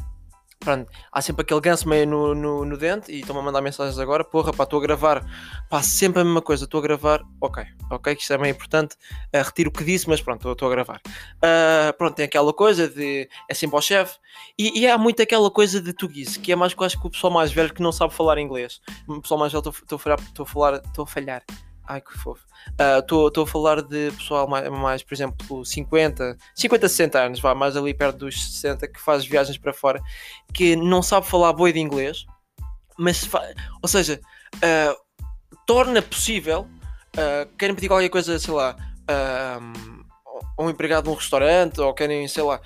Pronto, 0.67 0.91
há 1.13 1.21
sempre 1.21 1.43
aquele 1.43 1.61
ganso 1.61 1.87
meio 1.87 2.05
no, 2.05 2.35
no, 2.35 2.65
no 2.65 2.77
dente 2.77 3.09
e 3.09 3.21
estão-me 3.21 3.39
a 3.39 3.43
mandar 3.45 3.61
mensagens 3.61 3.97
agora, 3.97 4.21
porra, 4.21 4.51
pá, 4.51 4.65
estou 4.65 4.79
a 4.79 4.81
gravar, 4.81 5.25
pá, 5.69 5.81
sempre 5.81 6.19
a 6.19 6.25
mesma 6.25 6.41
coisa, 6.41 6.65
estou 6.65 6.79
a 6.79 6.83
gravar, 6.83 7.23
ok, 7.39 7.63
ok, 7.89 8.13
que 8.13 8.21
isto 8.21 8.33
é 8.33 8.37
meio 8.37 8.51
importante, 8.51 8.97
uh, 9.33 9.43
retiro 9.45 9.69
o 9.69 9.71
que 9.71 9.85
disse, 9.85 10.09
mas 10.09 10.19
pronto, 10.19 10.51
estou 10.51 10.67
a 10.67 10.71
gravar. 10.71 10.99
Uh, 11.37 11.97
pronto, 11.97 12.15
tem 12.15 12.25
aquela 12.25 12.51
coisa 12.51 12.89
de, 12.89 13.29
é 13.49 13.53
sempre 13.53 13.77
ao 13.77 13.81
chefe, 13.81 14.17
e, 14.59 14.81
e, 14.81 14.85
há 14.89 14.97
muito 14.97 15.21
aquela 15.21 15.49
coisa 15.49 15.79
de 15.79 15.93
tuguice, 15.93 16.37
que 16.37 16.51
é 16.51 16.55
mais 16.57 16.73
que 16.73 16.81
eu 16.81 16.85
acho 16.85 16.99
que 16.99 17.07
o 17.07 17.11
pessoal 17.11 17.31
mais 17.31 17.49
velho 17.49 17.73
que 17.73 17.81
não 17.81 17.93
sabe 17.93 18.13
falar 18.13 18.37
inglês, 18.37 18.81
o 19.07 19.21
pessoal 19.21 19.39
mais 19.39 19.53
velho, 19.53 19.69
estou 19.69 19.95
a 19.95 19.99
falar, 20.45 20.81
estou 20.83 21.03
a 21.03 21.07
falhar, 21.07 21.43
Ai 21.87 22.01
que 22.01 22.11
fofo. 22.17 22.45
Estou 22.99 23.29
uh, 23.29 23.41
a 23.43 23.47
falar 23.47 23.81
de 23.81 24.11
pessoal 24.11 24.45
mais, 24.45 24.69
mais, 24.69 25.03
por 25.03 25.13
exemplo, 25.13 25.65
50, 25.65 26.37
50, 26.53 26.89
60 26.89 27.19
anos, 27.19 27.39
vá, 27.39 27.55
mais 27.55 27.77
ali 27.77 27.93
perto 27.93 28.17
dos 28.17 28.55
60, 28.55 28.87
que 28.89 28.99
faz 28.99 29.25
viagens 29.25 29.57
para 29.57 29.71
fora, 29.71 30.01
que 30.53 30.75
não 30.75 31.01
sabe 31.01 31.25
falar 31.25 31.53
boi 31.53 31.71
de 31.71 31.79
inglês, 31.79 32.25
mas, 32.97 33.29
ou 33.81 33.87
seja, 33.87 34.19
uh, 34.55 34.97
torna 35.65 36.01
possível, 36.01 36.67
uh, 37.15 37.55
querem 37.57 37.73
pedir 37.73 37.87
qualquer 37.87 38.09
coisa, 38.09 38.37
sei 38.37 38.53
lá, 38.53 38.75
um, 40.59 40.65
um 40.65 40.69
empregado 40.69 41.09
num 41.09 41.15
restaurante, 41.15 41.79
ou 41.79 41.93
querem, 41.93 42.27
sei 42.27 42.43
lá, 42.43 42.59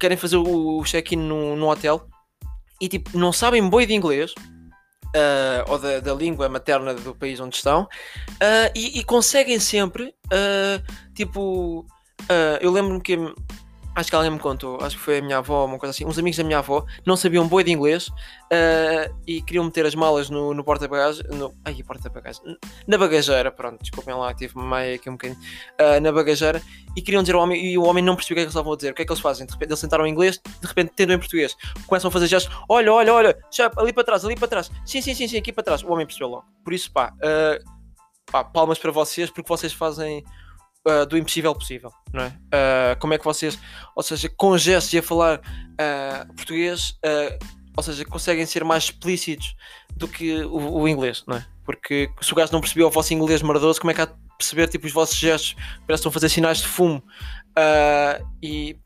querem 0.00 0.16
fazer 0.16 0.38
o 0.38 0.82
check-in 0.84 1.16
num 1.16 1.68
hotel, 1.68 2.08
e 2.80 2.88
tipo, 2.88 3.16
não 3.16 3.32
sabem 3.32 3.68
boi 3.68 3.86
de 3.86 3.94
inglês, 3.94 4.34
uh, 5.14 5.70
ou 5.70 5.78
da, 5.78 6.00
da, 6.00 6.14
língua 6.14 6.48
materna 6.48 6.94
do 6.94 7.14
país 7.14 7.38
onde 7.40 7.56
estão 7.56 7.82
uh, 7.82 8.70
e, 8.74 8.98
e, 8.98 9.04
conseguem 9.04 9.58
sempre, 9.58 10.14
uh, 10.26 11.12
tipo, 11.14 11.86
eu 12.60 12.70
lembro-me 12.72 13.00
que 13.00 13.16
acho 13.96 14.10
que 14.10 14.14
alguém 14.14 14.30
me 14.30 14.38
contou, 14.38 14.78
acho 14.82 14.96
que 14.96 15.02
foi 15.02 15.18
a 15.18 15.22
minha 15.22 15.38
avó, 15.38 15.64
uma 15.64 15.78
coisa 15.78 15.90
assim, 15.90 16.04
uns 16.04 16.18
amigos 16.18 16.36
da 16.36 16.44
minha 16.44 16.58
avó 16.58 16.84
não 17.04 17.16
sabiam 17.16 17.48
boi 17.48 17.64
de 17.64 17.72
inglês 17.72 18.08
uh, 18.08 19.14
e 19.26 19.40
queriam 19.40 19.64
meter 19.64 19.86
as 19.86 19.94
malas 19.94 20.28
no, 20.28 20.52
no 20.52 20.62
porta-bagagens, 20.62 21.26
ai, 21.64 21.82
porta-bagagens, 21.82 22.42
na 22.86 22.98
bagageira, 22.98 23.50
pronto, 23.50 23.80
desculpem 23.80 24.14
lá, 24.14 24.34
tive 24.34 24.58
meio 24.58 24.96
aqui 24.96 25.08
um 25.08 25.14
bocadinho, 25.14 25.40
uh, 25.80 25.98
na 26.00 26.12
bagageira 26.12 26.60
e 26.94 27.00
queriam 27.00 27.22
dizer 27.22 27.34
ao 27.34 27.42
homem, 27.42 27.64
e 27.64 27.78
o 27.78 27.84
homem 27.84 28.04
não 28.04 28.14
percebeu 28.14 28.34
o 28.34 28.36
que 28.36 28.40
é 28.40 28.42
que 28.42 28.48
eles 28.48 28.52
estavam 28.52 28.72
a 28.74 28.76
dizer, 28.76 28.90
o 28.90 28.94
que 28.94 29.02
é 29.02 29.04
que 29.06 29.12
eles 29.12 29.22
fazem? 29.22 29.46
De 29.46 29.52
repente 29.52 29.70
eles 29.70 29.80
sentaram 29.80 30.06
em 30.06 30.10
inglês, 30.10 30.38
de 30.60 30.66
repente 30.66 30.92
tentam 30.94 31.16
em 31.16 31.18
português, 31.18 31.56
começam 31.86 32.08
a 32.08 32.12
fazer 32.12 32.26
gestos, 32.26 32.54
olha, 32.68 32.92
olha, 32.92 33.14
olha, 33.14 33.38
já, 33.50 33.72
ali 33.78 33.94
para 33.94 34.04
trás, 34.04 34.26
ali 34.26 34.36
para 34.36 34.48
trás, 34.48 34.70
sim, 34.84 35.00
sim, 35.00 35.14
sim, 35.14 35.26
sim, 35.26 35.38
aqui 35.38 35.52
para 35.54 35.64
trás, 35.64 35.82
o 35.82 35.90
homem 35.90 36.04
percebeu 36.04 36.28
logo, 36.28 36.44
por 36.62 36.74
isso 36.74 36.92
pá, 36.92 37.14
uh, 37.14 37.64
pá 38.30 38.44
palmas 38.44 38.78
para 38.78 38.92
vocês, 38.92 39.30
porque 39.30 39.48
vocês 39.48 39.72
fazem 39.72 40.22
uh, 40.86 41.04
do 41.06 41.18
impossível 41.18 41.54
possível, 41.54 41.92
não 42.12 42.22
é? 42.22 42.28
Uh, 42.28 42.98
como 43.00 43.14
é 43.14 43.18
que 43.18 43.24
vocês, 43.24 43.58
ou 43.94 44.02
seja, 44.02 44.28
com 44.28 44.56
gestos 44.56 44.92
e 44.92 44.98
a 44.98 45.02
falar 45.02 45.38
uh, 45.38 46.34
português, 46.34 46.98
ou 47.76 47.82
seja, 47.82 48.04
conseguem 48.04 48.46
ser 48.46 48.64
mais 48.64 48.84
explícitos 48.84 49.54
do 49.96 50.08
que 50.08 50.42
o, 50.44 50.80
o, 50.80 50.88
inglês, 50.88 51.24
não 51.26 51.36
é? 51.36 51.46
Porque 51.64 52.08
se 52.20 52.32
o 52.32 52.36
gajo 52.36 52.52
não 52.52 52.60
percebeu 52.60 52.86
o 52.86 52.90
vosso 52.90 53.12
inglês 53.12 53.42
mardoso, 53.42 53.80
como 53.80 53.90
é 53.90 53.94
que 53.94 54.00
há 54.00 54.06
de 54.06 54.14
perceber 54.38 54.68
tipo, 54.68 54.86
os 54.86 54.92
vossos 54.92 55.16
gestos? 55.16 55.54
Parece 55.54 55.86
que 55.86 55.92
estão 55.94 56.10
a 56.10 56.12
fazer 56.12 56.28
sinais 56.28 56.58
de 56.58 56.68
fumo 56.68 57.02
e, 58.42 58.78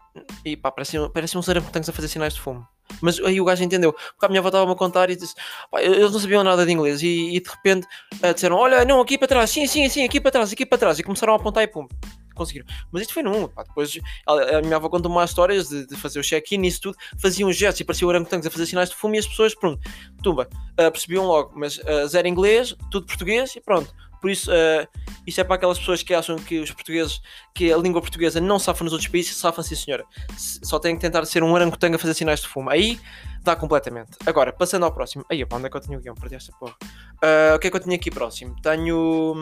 e 0.45 0.57
pá, 0.57 0.73
parecem, 0.73 1.09
parecem 1.11 1.39
uns 1.39 1.49
orangotangos 1.49 1.89
a 1.89 1.93
fazer 1.93 2.09
sinais 2.09 2.35
de 2.35 2.41
fumo. 2.41 2.67
Mas 3.01 3.19
aí 3.21 3.41
o 3.41 3.45
gajo 3.45 3.63
entendeu. 3.63 3.93
Porque 3.93 4.27
a 4.27 4.29
minha 4.29 4.41
avó 4.41 4.49
estava-me 4.49 4.73
a 4.73 4.77
contar 4.77 5.11
e 5.11 5.17
disse: 5.17 5.35
eles 5.79 6.13
não 6.13 6.21
sabiam 6.21 6.45
nada 6.45 6.65
de 6.65 6.73
inglês. 6.73 7.03
E, 7.03 7.37
e 7.37 7.41
de 7.41 7.51
repente 7.51 7.87
uh, 8.23 8.35
disseram: 8.35 8.57
Olha, 8.57 8.85
não, 8.85 9.01
aqui 9.01 9.19
para 9.19 9.29
trás, 9.29 9.51
sim, 9.51 9.67
sim, 9.67 9.89
sim, 9.89 10.05
aqui 10.05 10.21
para 10.21 10.31
trás, 10.31 10.53
aqui 10.53 10.67
para 10.67 10.79
trás. 10.79 10.99
E 10.99 11.03
começaram 11.03 11.33
a 11.33 11.37
apontar 11.37 11.63
e 11.63 11.67
pum. 11.67 11.87
Conseguiram. 12.35 12.67
Mas 12.91 13.03
isto 13.03 13.15
foi 13.15 13.23
num. 13.23 13.49
Pá, 13.49 13.63
depois 13.65 13.99
a, 14.27 14.59
a 14.59 14.63
minha 14.63 14.77
avó 14.77 14.89
contou-me 14.89 15.15
mais 15.15 15.31
histórias 15.31 15.69
de, 15.69 15.87
de, 15.87 15.97
fazer 15.97 16.21
o 16.21 16.23
check-in 16.23 16.63
e 16.65 16.69
isso 16.69 16.81
tudo. 16.81 16.97
Faziam 17.21 17.53
gestos 17.53 17.81
e 17.81 17.85
parecia 17.85 18.07
orangotangos 18.07 18.47
a 18.47 18.51
fazer 18.51 18.67
sinais 18.67 18.89
de 18.89 18.97
fumo 18.97 19.15
e 19.15 19.19
as 19.19 19.27
pessoas, 19.27 19.55
pronto, 19.55 19.81
tumba, 20.23 20.49
uh, 20.73 20.91
percebiam 20.91 21.27
logo. 21.27 21.53
Mas 21.55 21.79
uh, 21.79 22.09
zero 22.09 22.29
inglês, 22.29 22.75
tudo 22.91 23.07
português 23.07 23.55
e 23.57 23.61
pronto. 23.61 23.93
Por 24.21 24.31
isso, 24.31 24.51
uh, 24.51 24.87
isto 25.27 25.41
é 25.41 25.45
para 25.45 25.57
aquelas 25.57 25.79
pessoas 25.79 26.03
que 26.03 26.15
acham 26.15 26.37
que 26.37 26.59
os 26.59 26.71
portugueses, 26.71 27.21
que 27.55 27.73
a 27.73 27.77
língua 27.77 28.01
portuguesa 28.01 28.41
não 28.41 28.59
safa 28.59 28.85
nos 28.85 28.93
outros 28.93 29.11
países, 29.11 29.37
safam 29.37 29.63
sim 29.63 29.75
senhora. 29.75 30.05
Só 30.37 30.79
tem 30.79 30.95
que 30.95 31.01
tentar 31.01 31.25
ser 31.25 31.43
um 31.43 31.53
orangotango 31.53 31.97
a 31.97 31.99
fazer 31.99 32.15
sinais 32.15 32.41
de 32.41 32.49
fumo. 32.49 32.71
Aí 32.71 33.01
dá 33.43 33.57
completamente. 33.57 34.11
Agora, 34.27 34.53
passando 34.53 34.85
ao 34.85 34.93
próximo. 34.93 35.25
Aí, 35.31 35.43
opa, 35.43 35.57
onde 35.57 35.67
é 35.67 35.71
que 35.71 35.77
eu 35.77 35.81
tenho 35.81 35.99
o 35.99 36.03
guião? 36.03 36.15
Perdi 36.15 36.37
esta 36.37 36.53
porra. 36.59 36.75
Uh, 36.83 37.57
o 37.57 37.59
que 37.59 37.67
é 37.67 37.71
que 37.71 37.77
eu 37.77 37.81
tenho 37.81 37.97
aqui 37.97 38.11
próximo? 38.11 38.55
Tenho. 38.63 39.35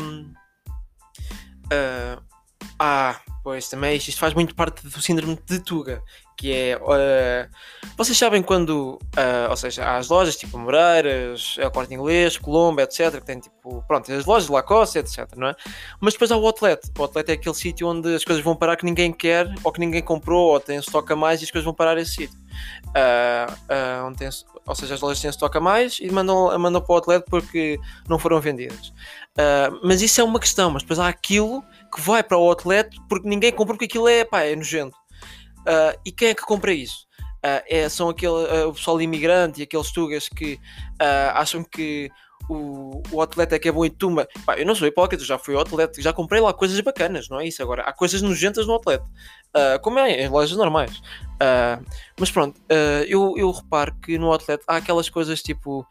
Uh, 1.67 2.23
ah, 2.79 3.21
pois 3.43 3.69
também 3.69 3.97
isto 3.97 4.19
faz 4.19 4.35
muito 4.35 4.55
parte 4.55 4.87
do 4.87 5.03
síndrome 5.03 5.39
de 5.47 5.59
Tuga, 5.61 6.03
que 6.39 6.53
é. 6.55 6.77
Uh, 6.77 7.51
vocês 7.97 8.17
sabem 8.17 8.43
quando. 8.43 8.99
Uh, 9.17 9.51
ou 9.51 9.57
seja, 9.57 9.85
há 9.85 9.97
as 9.97 10.09
lojas 10.09 10.37
tipo 10.37 10.57
Moreiras, 10.57 11.57
é 11.59 11.67
o 11.67 11.71
Corte 11.71 11.93
Inglês, 11.93 12.39
Colombo, 12.39 12.81
etc. 12.81 13.11
Que 13.11 13.27
tem 13.27 13.41
tipo. 13.41 13.83
Pronto, 13.87 14.11
as 14.11 14.25
lojas 14.25 14.47
de 14.47 14.53
Lacoste, 14.53 14.99
etc. 14.99 15.27
Não 15.37 15.49
é? 15.49 15.57
Mas 16.01 16.15
depois 16.15 16.31
há 16.31 16.37
o 16.37 16.47
outlet. 16.47 16.81
O 16.97 17.03
outlet 17.03 17.29
é 17.29 17.33
aquele 17.35 17.55
sítio 17.57 17.89
onde 17.89 18.15
as 18.15 18.25
coisas 18.25 18.43
vão 18.43 18.55
parar 18.55 18.77
que 18.77 18.85
ninguém 18.85 19.13
quer, 19.13 19.53
ou 19.65 19.73
que 19.73 19.81
ninguém 19.81 20.01
comprou, 20.01 20.53
ou 20.53 20.61
tem 20.61 20.79
estoque 20.79 21.13
a 21.13 21.17
mais 21.17 21.41
e 21.41 21.45
as 21.45 21.51
coisas 21.51 21.65
vão 21.65 21.75
parar 21.75 21.99
esse 21.99 22.13
sítio. 22.13 22.39
Uh, 22.89 24.07
onde 24.07 24.19
tem, 24.19 24.29
ou 24.65 24.75
seja, 24.77 24.95
as 24.95 25.01
lojas 25.01 25.21
têm 25.21 25.31
estoque 25.31 25.59
a 25.59 25.61
mais 25.61 25.99
e 26.01 26.11
mandam, 26.11 26.57
mandam 26.57 26.81
para 26.81 26.93
o 26.93 26.97
outlet 26.97 27.25
porque 27.29 27.79
não 28.09 28.19
foram 28.19 28.41
vendidas. 28.41 28.93
mas 29.83 30.03
isso 30.03 30.21
é 30.21 30.25
uma 30.25 30.39
questão, 30.39 30.71
mas 30.71 30.83
depois 30.83 31.01
há 31.01 31.09
aquilo 31.09 31.65
que 31.93 32.01
vai 32.01 32.23
para 32.23 32.37
o 32.37 32.43
outlet 32.43 32.97
porque 33.09 33.29
ninguém 33.29 33.51
comprou 33.51 33.77
porque 33.77 33.87
aquilo 33.87 34.09
é, 34.09 34.25
pá, 34.25 34.43
é 34.43 34.55
nojento. 34.55 34.98
Uh, 35.61 35.99
e 36.05 36.13
quem 36.13 36.29
é 36.29 36.35
que 36.35 36.43
compra 36.43 36.73
isso? 36.73 37.07
Uh, 37.39 37.63
é, 37.69 37.89
são 37.89 38.09
aquele, 38.09 38.33
uh, 38.33 38.69
o 38.69 38.75
pessoal 38.75 39.01
imigrante 39.01 39.61
e 39.61 39.63
aqueles 39.63 39.93
tugas 39.93 40.29
que 40.29 40.59
acham 41.35 41.63
que 41.63 42.11
o, 42.49 43.03
o 43.13 43.21
atleta 43.21 43.57
é 43.57 43.59
que 43.59 43.69
é 43.69 43.73
bom 43.73 43.85
em 43.85 43.91
tumba. 43.91 44.27
Pá, 44.45 44.59
eu 44.59 44.67
não 44.67 44.75
sou 44.75 44.89
hipócrita, 44.89 45.25
já 45.25 45.39
fui 45.39 45.55
ao 45.55 45.61
atleta, 45.61 46.01
já 46.01 46.13
comprei 46.13 46.41
lá 46.41 46.53
coisas 46.53 46.81
bacanas, 46.81 47.29
não 47.29 47.41
é 47.41 47.47
isso? 47.47 47.63
Agora, 47.63 47.83
há 47.83 47.93
coisas 47.93 48.23
nojentas 48.23 48.67
no 48.67 48.75
atleta, 48.75 49.05
uh, 49.55 49.81
como 49.81 49.99
é 49.99 50.25
em 50.25 50.29
lojas 50.29 50.57
normais. 50.57 50.99
Uh, 51.39 51.85
mas 52.19 52.31
pronto, 52.31 52.59
uh, 52.59 53.05
eu, 53.07 53.35
eu 53.37 53.51
reparo 53.51 53.95
que 54.03 54.19
no 54.19 54.33
atleta 54.33 54.65
há 54.67 54.77
aquelas 54.77 55.09
coisas 55.09 55.41
tipo. 55.41 55.87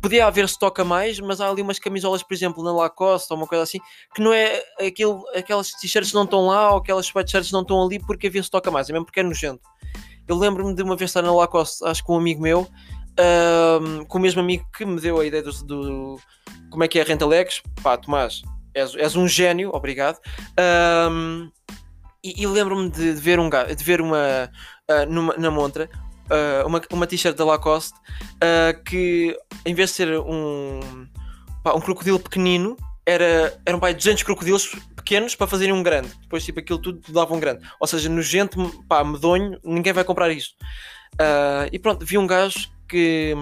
podia 0.00 0.26
haver 0.26 0.46
stock 0.46 0.80
a 0.80 0.84
mais, 0.84 1.20
mas 1.20 1.40
há 1.40 1.48
ali 1.48 1.62
umas 1.62 1.78
camisolas, 1.78 2.22
por 2.22 2.32
exemplo, 2.32 2.64
na 2.64 2.72
Lacoste 2.72 3.30
ou 3.32 3.38
uma 3.38 3.46
coisa 3.46 3.62
assim, 3.62 3.78
que 4.14 4.22
não 4.22 4.32
é 4.32 4.62
aquilo, 4.78 5.22
aquelas 5.34 5.70
t-shirts 5.72 6.12
não 6.12 6.24
estão 6.24 6.46
lá 6.46 6.70
ou 6.70 6.78
aquelas 6.78 7.06
sweatshirts 7.06 7.52
não 7.52 7.62
estão 7.62 7.84
ali 7.84 7.98
porque 7.98 8.26
havia 8.26 8.40
stock 8.40 8.66
a 8.68 8.72
mais, 8.72 8.88
é 8.88 8.92
mesmo 8.92 9.04
porque 9.04 9.20
é 9.20 9.22
nojento. 9.22 9.62
Eu 10.26 10.36
lembro-me 10.36 10.74
de 10.74 10.82
uma 10.82 10.96
vez 10.96 11.10
estar 11.10 11.22
na 11.22 11.34
Lacoste, 11.34 11.84
acho 11.84 12.04
que 12.04 12.10
um 12.10 12.16
amigo 12.16 12.40
meu, 12.40 12.66
com 14.08 14.18
o 14.18 14.20
mesmo 14.20 14.40
amigo 14.40 14.64
que 14.76 14.86
me 14.86 15.00
deu 15.00 15.20
a 15.20 15.26
ideia 15.26 15.42
do, 15.42 15.52
do 15.64 16.20
como 16.70 16.84
é 16.84 16.88
que 16.88 16.98
é 16.98 17.02
a 17.02 17.04
Rentalex. 17.04 17.62
Pá, 17.82 17.96
Tomás, 17.96 18.42
és, 18.74 18.94
és 18.94 19.16
um 19.16 19.26
gênio, 19.26 19.70
obrigado. 19.74 20.18
E, 22.22 22.42
e 22.42 22.46
lembro-me 22.46 22.90
de, 22.90 23.14
de, 23.14 23.20
ver 23.20 23.38
um 23.38 23.48
de 23.48 23.84
ver 23.84 24.00
uma 24.00 24.50
uh, 24.90 25.10
numa, 25.10 25.34
na 25.36 25.50
montra 25.50 25.88
uh, 26.30 26.66
uma, 26.66 26.80
uma 26.92 27.06
t-shirt 27.06 27.36
da 27.36 27.44
Lacoste 27.44 27.98
uh, 27.98 28.82
que 28.84 29.36
em 29.64 29.74
vez 29.74 29.90
de 29.90 29.96
ser 29.96 30.18
um, 30.20 30.80
pá, 31.62 31.74
um 31.74 31.80
crocodilo 31.80 32.18
pequenino 32.18 32.76
era, 33.06 33.58
eram 33.66 33.80
pá, 33.80 33.92
200 33.92 34.22
crocodilos 34.22 34.76
pequenos 34.94 35.34
para 35.34 35.46
fazerem 35.46 35.74
um 35.74 35.82
grande. 35.82 36.10
Depois, 36.20 36.44
tipo, 36.44 36.60
aquilo 36.60 36.78
tudo 36.78 37.00
dava 37.12 37.34
um 37.34 37.40
grande. 37.40 37.66
Ou 37.80 37.86
seja, 37.86 38.08
nojento, 38.08 38.84
pá, 38.86 39.02
medonho, 39.02 39.58
ninguém 39.64 39.92
vai 39.92 40.04
comprar 40.04 40.30
isto. 40.30 40.54
E 41.72 41.78
pronto, 41.78 42.06
vi 42.06 42.16
um 42.18 42.26
gajo 42.26 42.70
que, 42.86 43.34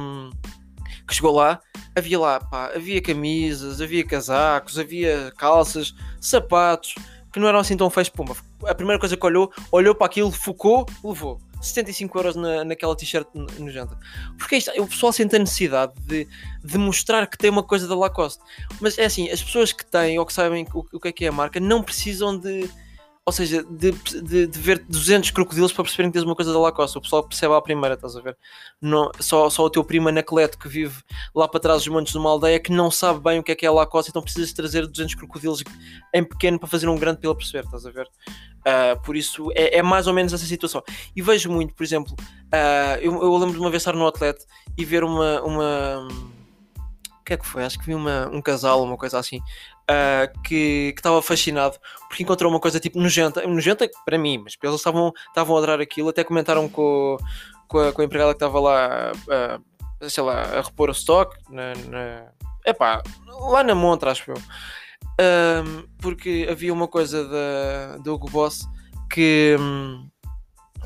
que 1.06 1.14
chegou 1.14 1.34
lá, 1.34 1.60
havia 1.94 2.18
lá, 2.18 2.40
pá, 2.40 2.72
havia 2.74 3.02
camisas, 3.02 3.80
havia 3.80 4.06
casacos, 4.06 4.78
havia 4.78 5.32
calças, 5.36 5.94
sapatos, 6.20 6.94
que 7.38 7.40
não 7.40 7.48
eram 7.48 7.60
assim 7.60 7.76
tão 7.76 7.88
feios, 7.88 8.08
pumba. 8.08 8.36
A 8.66 8.74
primeira 8.74 8.98
coisa 8.98 9.16
que 9.16 9.24
olhou, 9.24 9.50
olhou 9.70 9.94
para 9.94 10.06
aquilo, 10.06 10.30
focou, 10.32 10.84
levou. 11.02 11.40
75 11.60 12.18
euros 12.18 12.36
na, 12.36 12.64
naquela 12.64 12.94
t-shirt 12.94 13.26
nojenta. 13.58 13.96
Porque 14.36 14.56
isto, 14.56 14.70
o 14.80 14.86
pessoal 14.86 15.12
sente 15.12 15.34
a 15.34 15.38
necessidade 15.38 15.92
de, 16.06 16.28
de 16.62 16.78
mostrar 16.78 17.26
que 17.26 17.38
tem 17.38 17.50
uma 17.50 17.62
coisa 17.62 17.88
da 17.88 17.96
Lacoste. 17.96 18.42
Mas 18.80 18.98
é 18.98 19.04
assim, 19.04 19.30
as 19.30 19.42
pessoas 19.42 19.72
que 19.72 19.84
têm 19.84 20.18
ou 20.18 20.26
que 20.26 20.32
sabem 20.32 20.66
o, 20.74 20.84
o 20.92 21.00
que 21.00 21.08
é 21.08 21.12
que 21.12 21.24
é 21.24 21.28
a 21.28 21.32
marca 21.32 21.58
não 21.58 21.82
precisam 21.82 22.38
de 22.38 22.68
ou 23.28 23.32
seja, 23.32 23.62
de, 23.62 23.92
de, 23.92 24.46
de, 24.46 24.58
ver 24.58 24.82
200 24.88 25.32
crocodilos 25.32 25.70
para 25.70 25.84
perceberem 25.84 26.10
que 26.10 26.16
tens 26.18 26.24
uma 26.24 26.34
coisa 26.34 26.50
da 26.50 26.58
Lacoste. 26.58 26.96
O 26.96 27.00
pessoal 27.02 27.22
percebe 27.22 27.52
à 27.52 27.60
primeira, 27.60 27.94
estás 27.94 28.16
a 28.16 28.22
ver? 28.22 28.34
Não, 28.80 29.10
só, 29.20 29.50
só 29.50 29.64
o 29.64 29.68
teu 29.68 29.84
primo 29.84 30.08
Anacleto 30.08 30.56
que 30.58 30.66
vive 30.66 31.02
lá 31.34 31.46
para 31.46 31.60
trás 31.60 31.84
dos 31.84 31.88
montes 31.88 32.10
de 32.10 32.18
uma 32.18 32.30
aldeia 32.30 32.58
que 32.58 32.72
não 32.72 32.90
sabe 32.90 33.20
bem 33.20 33.38
o 33.38 33.42
que 33.42 33.52
é 33.52 33.54
que 33.54 33.66
é 33.66 33.68
a 33.68 33.72
Lacoste, 33.72 34.10
então 34.10 34.22
precisas 34.22 34.50
trazer 34.54 34.86
200 34.86 35.14
crocodilos 35.14 35.62
em 36.14 36.24
pequeno 36.24 36.58
para 36.58 36.70
fazer 36.70 36.88
um 36.88 36.96
grande 36.96 37.20
pela 37.20 37.36
perceber, 37.36 37.66
estás 37.66 37.84
a 37.84 37.90
ver? 37.90 38.06
Uh, 38.60 38.98
por 39.02 39.14
isso 39.14 39.52
é, 39.52 39.76
é, 39.76 39.82
mais 39.82 40.06
ou 40.06 40.14
menos 40.14 40.32
essa 40.32 40.46
situação. 40.46 40.82
E 41.14 41.20
vejo 41.20 41.50
muito, 41.52 41.74
por 41.74 41.84
exemplo, 41.84 42.14
uh, 42.18 42.98
eu, 43.02 43.12
eu, 43.12 43.36
lembro 43.36 43.52
de 43.52 43.60
uma 43.60 43.68
vez 43.68 43.82
estar 43.82 43.92
no 43.92 44.06
atleta 44.06 44.42
e 44.74 44.86
ver 44.86 45.04
uma. 45.04 45.42
uma 45.42 46.08
o 47.20 47.24
que 47.26 47.34
é 47.34 47.36
que 47.36 47.46
foi? 47.46 47.62
Acho 47.62 47.78
que 47.78 47.84
vi 47.84 47.94
uma, 47.94 48.26
um 48.28 48.40
casal, 48.40 48.82
uma 48.82 48.96
coisa 48.96 49.18
assim, 49.18 49.38
uh, 49.88 50.42
que 50.42 50.94
estava 50.96 51.20
fascinado 51.22 51.78
porque 52.08 52.22
encontrou 52.22 52.50
uma 52.50 52.60
coisa 52.60 52.78
tipo 52.78 53.00
nojenta, 53.00 53.46
nojenta 53.46 53.88
para 54.04 54.18
mim, 54.18 54.38
mas 54.38 54.56
eles 54.62 54.76
estavam, 54.76 55.12
a 55.34 55.40
adorar 55.40 55.80
aquilo, 55.80 56.10
até 56.10 56.22
comentaram 56.22 56.68
com, 56.68 57.16
com, 57.66 57.78
a, 57.78 57.92
com 57.92 58.02
a 58.02 58.04
empregada 58.04 58.32
que 58.32 58.36
estava 58.36 58.60
lá, 58.60 59.12
uh, 59.12 60.08
sei 60.08 60.22
lá, 60.22 60.42
a 60.42 60.60
repor 60.62 60.88
o 60.88 60.92
stock, 60.92 61.36
na, 61.50 61.74
na, 61.88 62.26
epá, 62.64 63.02
lá 63.26 63.62
na 63.64 63.74
montra, 63.74 64.10
acho 64.10 64.30
eu. 64.30 64.36
Um, 65.20 65.84
porque 65.98 66.46
havia 66.48 66.72
uma 66.72 66.86
coisa 66.86 67.26
da, 67.26 67.96
do 67.98 68.14
Hugo 68.14 68.30
Boss 68.30 68.68
que 69.10 69.56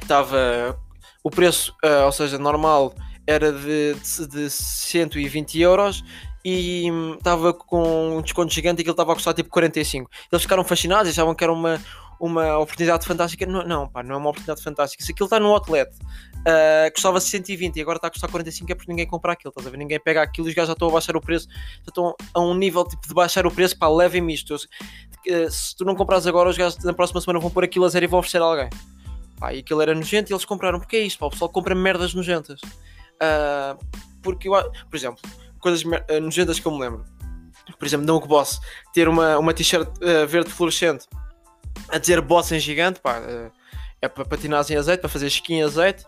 estava 0.01 0.37
um, 0.37 0.93
o 1.25 1.31
preço, 1.31 1.73
uh, 1.85 2.07
ou 2.07 2.13
seja, 2.13 2.39
normal 2.39 2.95
era 3.27 3.53
de, 3.53 3.95
de, 3.95 4.27
de 4.27 4.51
120 4.51 5.61
euros 5.61 6.03
e 6.45 6.89
estava 7.17 7.53
com 7.53 8.19
um 8.19 8.23
desconto 8.23 8.53
gigante 8.53 8.81
e 8.81 8.85
ele 8.85 8.91
estava 8.91 9.13
a 9.13 9.15
custar 9.15 9.35
tipo 9.35 9.51
45. 9.51 10.11
Eles 10.31 10.43
ficaram 10.43 10.65
fascinados, 10.65 11.11
achavam 11.11 11.35
que 11.35 11.45
era 11.45 11.53
uma, 11.53 11.81
uma 12.19 12.59
oportunidade 12.59 13.07
fantástica. 13.07 13.47
Não, 13.47 13.65
não, 13.65 13.89
pá, 13.89 14.03
não 14.03 14.15
é 14.17 14.19
uma 14.19 14.31
oportunidade 14.31 14.63
fantástica. 14.63 15.05
Se 15.05 15.13
aquilo 15.13 15.27
está 15.27 15.39
no 15.39 15.49
outlet, 15.49 15.91
uh, 15.91 16.93
custava 16.93 17.21
120 17.21 17.77
e 17.77 17.81
agora 17.81 17.97
está 17.97 18.09
a 18.09 18.11
custar 18.11 18.31
45 18.31 18.73
é 18.73 18.75
porque 18.75 18.91
ninguém 18.91 19.07
compra 19.07 19.33
aquilo, 19.33 19.51
estás 19.51 19.67
a 19.67 19.71
ver? 19.71 19.77
Ninguém 19.77 20.01
pega 20.01 20.23
aquilo 20.23 20.49
e 20.49 20.51
os 20.51 20.55
gajos 20.55 20.69
já 20.69 20.73
estão 20.73 20.89
a 20.89 20.93
baixar 20.93 21.17
o 21.17 21.21
preço, 21.21 21.49
já 21.49 21.89
estão 21.89 22.15
a 22.35 22.41
um 22.41 22.55
nível 22.55 22.85
tipo 22.85 23.07
de 23.07 23.15
baixar 23.15 23.47
o 23.47 23.51
preço, 23.51 23.79
pá, 23.79 23.89
levem-me 23.89 24.35
isto. 24.35 24.55
Uh, 24.55 25.51
se 25.51 25.77
tu 25.77 25.85
não 25.85 25.95
compras 25.95 26.27
agora, 26.27 26.49
os 26.49 26.57
gajos 26.57 26.83
na 26.85 26.93
próxima 26.93 27.21
semana 27.21 27.39
vão 27.39 27.51
pôr 27.51 27.65
aquilo 27.65 27.85
a 27.85 27.89
zero 27.89 28.05
e 28.05 28.09
vão 28.09 28.19
oferecer 28.19 28.43
a 28.43 28.45
alguém. 28.45 28.71
Pá, 29.39 29.53
e 29.53 29.61
aquilo 29.61 29.81
era 29.81 29.95
nojento 29.95 30.31
e 30.31 30.33
eles 30.33 30.45
compraram. 30.45 30.79
Porque 30.79 30.97
é 30.97 31.01
isto, 31.01 31.19
pá, 31.19 31.27
o 31.27 31.31
pessoal 31.31 31.51
compra 31.51 31.75
merdas 31.75 32.15
nojentas. 32.15 32.61
Uh, 32.61 33.79
porque, 34.23 34.49
eu, 34.49 34.53
por 34.89 34.97
exemplo, 34.97 35.21
coisas 35.63 35.83
uh, 35.83 36.21
nojentas 36.21 36.61
que 36.61 36.67
eu 36.67 36.73
me 36.73 36.81
lembro. 36.81 37.05
Por 37.79 37.87
exemplo, 37.87 38.05
não 38.05 38.21
que 38.21 38.29
Boss 38.29 38.61
ter 38.93 39.09
uma, 39.09 39.39
uma 39.39 39.55
t-shirt 39.55 39.89
uh, 39.89 40.27
verde 40.27 40.51
fluorescente 40.51 41.07
a 41.89 41.99
dizer 41.99 42.21
Boss 42.21 42.53
em 42.53 42.59
gigante, 42.59 43.01
pá, 43.01 43.21
uh, 43.21 43.51
é 44.01 44.09
para 44.09 44.25
patinar 44.25 44.65
em 44.71 44.77
azeite, 44.77 45.01
para 45.01 45.09
fazer 45.09 45.29
esqui 45.29 45.55
em 45.55 45.63
azeite. 45.63 46.05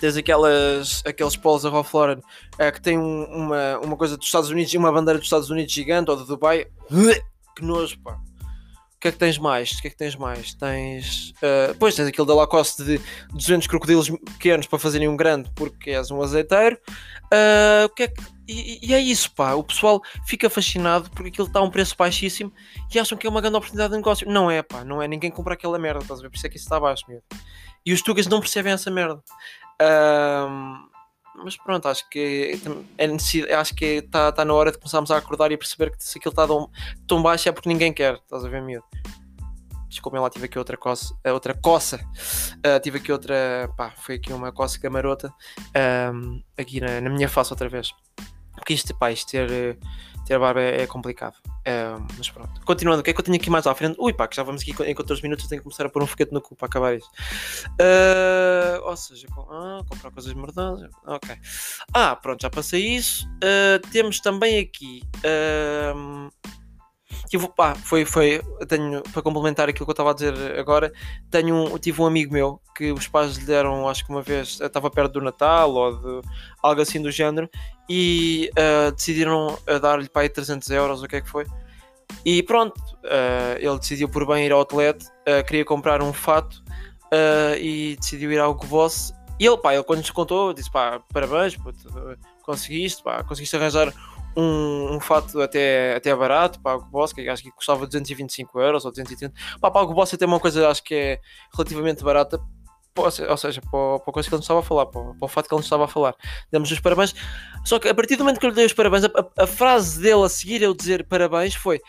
Tens 0.00 0.16
aquelas, 0.16 1.02
aqueles 1.06 1.36
polos 1.36 1.62
da 1.62 1.70
Ralph 1.70 1.92
Lauren 1.92 2.18
uh, 2.18 2.72
que 2.72 2.80
tem 2.80 2.98
um, 2.98 3.24
uma, 3.24 3.78
uma 3.78 3.96
coisa 3.96 4.16
dos 4.16 4.26
Estados 4.26 4.50
Unidos 4.50 4.72
e 4.72 4.78
uma 4.78 4.90
bandeira 4.90 5.18
dos 5.18 5.26
Estados 5.26 5.50
Unidos 5.50 5.72
gigante 5.72 6.10
ou 6.10 6.16
de 6.16 6.26
Dubai. 6.26 6.66
Que 7.56 7.64
nojo, 7.64 7.98
pá. 8.00 8.12
O 8.12 8.98
que 9.00 9.08
é 9.08 9.12
que 9.12 9.16
tens 9.16 9.38
mais? 9.38 9.70
O 9.72 9.80
que 9.80 9.88
é 9.88 9.90
que 9.90 9.96
tens 9.96 10.14
mais? 10.14 10.52
Tens. 10.52 11.30
Uh, 11.36 11.74
pois 11.78 11.94
tens 11.94 12.06
aquele 12.06 12.26
da 12.26 12.34
Lacoste 12.34 12.84
de 12.84 13.00
200 13.32 13.66
crocodilos 13.66 14.10
pequenos 14.10 14.66
para 14.66 14.78
fazerem 14.78 15.08
um 15.08 15.16
grande 15.16 15.50
porque 15.54 15.90
és 15.90 16.10
um 16.10 16.20
azeiteiro. 16.20 16.78
Uh, 17.32 17.86
o 17.86 17.88
que 17.88 18.02
é 18.02 18.08
que 18.08 18.22
e, 18.48 18.78
e, 18.88 18.94
é 18.94 19.00
isso, 19.00 19.30
pá. 19.32 19.54
O 19.54 19.64
pessoal 19.64 20.00
fica 20.26 20.48
fascinado 20.48 21.10
porque 21.10 21.28
aquilo 21.28 21.46
está 21.46 21.60
a 21.60 21.62
um 21.62 21.70
preço 21.70 21.96
baixíssimo 21.96 22.52
e 22.92 22.98
acham 22.98 23.16
que 23.18 23.26
é 23.26 23.30
uma 23.30 23.40
grande 23.40 23.56
oportunidade 23.56 23.90
de 23.90 23.96
negócio. 23.96 24.28
Não 24.30 24.50
é, 24.50 24.62
pá. 24.62 24.84
Não 24.84 25.02
é. 25.02 25.08
Ninguém 25.08 25.30
compra 25.30 25.54
aquela 25.54 25.78
merda, 25.78 26.00
estás 26.00 26.20
a 26.20 26.22
ver? 26.22 26.30
Por 26.30 26.36
isso 26.36 26.46
é 26.46 26.50
que 26.50 26.56
isso 26.56 26.66
está 26.66 26.78
baixo 26.78 27.04
mesmo. 27.08 27.24
E 27.84 27.92
os 27.92 28.02
tugas 28.02 28.26
não 28.26 28.40
percebem 28.40 28.72
essa 28.72 28.90
merda. 28.90 29.22
mas 31.36 31.56
pronto, 31.56 31.88
acho 31.88 32.08
que 32.08 32.58
é 32.98 33.54
acho 33.54 33.74
que 33.74 33.84
está 33.84 34.32
tá 34.32 34.44
na 34.44 34.54
hora 34.54 34.72
de 34.72 34.78
começarmos 34.78 35.10
a 35.10 35.16
acordar 35.18 35.52
e 35.52 35.56
perceber 35.56 35.90
que 35.90 36.02
se 36.02 36.18
aquilo 36.18 36.32
está 36.32 36.46
tão, 36.46 36.70
tão 37.06 37.22
baixo 37.22 37.48
é 37.48 37.52
porque 37.52 37.68
ninguém 37.68 37.92
quer, 37.92 38.14
estás 38.14 38.44
a 38.44 38.48
ver, 38.48 38.62
miúdo? 38.62 38.84
Desculpem 39.88 40.20
lá, 40.20 40.28
tive 40.28 40.46
aqui 40.46 40.58
outra 40.58 40.76
coça. 40.76 41.14
Outra 41.24 41.54
coça. 41.54 41.96
Uh, 42.56 42.78
tive 42.82 42.98
aqui 42.98 43.10
outra. 43.10 43.72
Pá, 43.76 43.92
foi 43.96 44.16
aqui 44.16 44.32
uma 44.32 44.52
coça 44.52 44.78
camarota. 44.78 45.32
Um, 46.12 46.42
aqui 46.58 46.80
na, 46.80 47.00
na 47.00 47.08
minha 47.08 47.28
face 47.28 47.52
outra 47.52 47.68
vez. 47.68 47.92
Porque 48.56 48.74
isto, 48.74 48.94
pá, 48.94 49.12
isto 49.12 49.30
ter, 49.30 49.78
ter 50.26 50.38
barba 50.38 50.60
é, 50.60 50.82
é 50.82 50.86
complicado. 50.86 51.36
Mas 52.16 52.30
pronto. 52.30 52.60
Continuando, 52.64 53.00
o 53.00 53.04
que 53.04 53.10
é 53.10 53.12
que 53.12 53.20
eu 53.20 53.24
tenho 53.24 53.36
aqui 53.36 53.50
mais 53.50 53.66
à 53.66 53.74
frente? 53.74 53.96
Ui, 53.98 54.12
pá, 54.12 54.26
que 54.26 54.36
já 54.36 54.42
vamos 54.42 54.62
aqui 54.62 54.74
em 54.84 54.94
14 54.94 55.22
minutos. 55.22 55.46
Tenho 55.46 55.60
que 55.60 55.64
começar 55.64 55.86
a 55.86 55.88
pôr 55.88 56.02
um 56.02 56.06
foguete 56.06 56.32
no 56.32 56.40
cu 56.40 56.54
para 56.54 56.66
acabar 56.66 56.94
isto. 56.94 57.10
Uh, 57.72 58.82
ou 58.84 58.96
seja, 58.96 59.26
com, 59.28 59.42
ah, 59.50 59.82
comprar 59.88 60.10
coisas 60.10 60.32
merdosas. 60.34 60.90
Ok. 61.06 61.36
Ah, 61.92 62.16
pronto, 62.16 62.42
já 62.42 62.50
passei 62.50 62.96
isso. 62.96 63.26
Uh, 63.36 63.86
temos 63.90 64.20
também 64.20 64.58
aqui. 64.58 65.02
Uh, 65.18 66.30
pá, 67.56 67.74
foi, 67.74 68.04
foi, 68.04 68.40
tenho, 68.68 69.02
para 69.12 69.22
complementar 69.22 69.68
aquilo 69.68 69.84
que 69.84 69.90
eu 69.90 69.92
estava 69.92 70.10
a 70.10 70.14
dizer 70.14 70.58
agora, 70.58 70.92
tenho 71.30 71.54
um, 71.54 71.78
tive 71.78 72.00
um 72.00 72.06
amigo 72.06 72.32
meu 72.32 72.60
que 72.74 72.92
os 72.92 73.08
pais 73.08 73.36
lhe 73.36 73.44
deram, 73.44 73.88
acho 73.88 74.04
que 74.04 74.10
uma 74.10 74.22
vez, 74.22 74.60
estava 74.60 74.90
perto 74.90 75.14
do 75.14 75.20
Natal 75.20 75.72
ou 75.72 75.96
de 75.96 76.28
algo 76.62 76.80
assim 76.80 77.00
do 77.00 77.10
género, 77.10 77.48
e 77.88 78.50
uh, 78.52 78.92
decidiram 78.92 79.58
eh, 79.66 79.78
dar-lhe 79.78 80.08
para 80.08 80.22
aí 80.22 80.28
300 80.28 80.68
euros, 80.70 81.02
o 81.02 81.08
que 81.08 81.16
é 81.16 81.20
que 81.20 81.28
foi. 81.28 81.46
E 82.24 82.42
pronto, 82.42 82.78
uh, 83.04 83.56
ele 83.58 83.78
decidiu 83.78 84.08
por 84.08 84.26
bem 84.26 84.46
ir 84.46 84.52
ao 84.52 84.58
outlet, 84.58 85.04
uh, 85.04 85.44
queria 85.46 85.64
comprar 85.64 86.02
um 86.02 86.12
fato 86.12 86.64
e 87.58 87.96
decidiu 87.98 88.32
ir 88.32 88.38
ao 88.38 88.52
Govoss. 88.52 89.14
E 89.38 89.46
ele, 89.46 89.56
pá, 89.56 89.74
ele 89.74 89.84
quando 89.84 90.00
nos 90.00 90.10
contou, 90.10 90.52
disse, 90.52 90.70
pá, 90.70 91.00
parabéns, 91.12 91.56
puto, 91.56 91.78
conseguiste, 92.42 93.02
pá, 93.02 93.22
conseguiste 93.22 93.56
arranjar 93.56 93.92
um, 94.36 94.96
um 94.96 95.00
fato 95.00 95.40
até, 95.40 95.96
até 95.96 96.14
barato 96.14 96.60
para 96.60 96.76
o 96.76 96.84
Boss, 96.84 97.12
que 97.12 97.28
acho 97.28 97.42
que 97.42 97.50
custava 97.50 97.86
225 97.86 98.60
euros 98.60 98.84
ou 98.84 98.90
230. 98.90 99.34
Pá, 99.60 99.70
para 99.70 99.82
o 99.82 99.94
Boss 99.94 100.12
é 100.12 100.26
uma 100.26 100.38
coisa 100.38 100.68
acho 100.68 100.82
que 100.82 100.94
é 100.94 101.20
relativamente 101.54 102.04
barata, 102.04 102.38
ou 102.96 103.10
seja, 103.10 103.60
para, 103.62 103.98
para 103.98 104.10
a 104.10 104.12
coisa 104.12 104.28
que 104.28 104.34
ele 104.34 104.38
nos 104.38 104.44
estava 104.44 104.60
a 104.60 104.62
falar, 104.62 104.86
para, 104.86 105.02
para 105.02 105.24
o 105.24 105.28
fato 105.28 105.48
que 105.48 105.54
ele 105.54 105.58
nos 105.58 105.66
estava 105.66 105.84
a 105.84 105.88
falar. 105.88 106.14
Demos 106.50 106.70
os 106.70 106.80
parabéns. 106.80 107.14
Só 107.64 107.78
que 107.78 107.88
a 107.88 107.94
partir 107.94 108.16
do 108.16 108.24
momento 108.24 108.38
que 108.38 108.46
eu 108.46 108.50
lhe 108.50 108.56
dei 108.56 108.66
os 108.66 108.72
parabéns, 108.72 109.04
a, 109.04 109.08
a, 109.08 109.44
a 109.44 109.46
frase 109.46 110.00
dele 110.00 110.24
a 110.24 110.28
seguir 110.28 110.62
eu 110.62 110.74
dizer 110.74 111.06
parabéns 111.06 111.54
foi. 111.54 111.80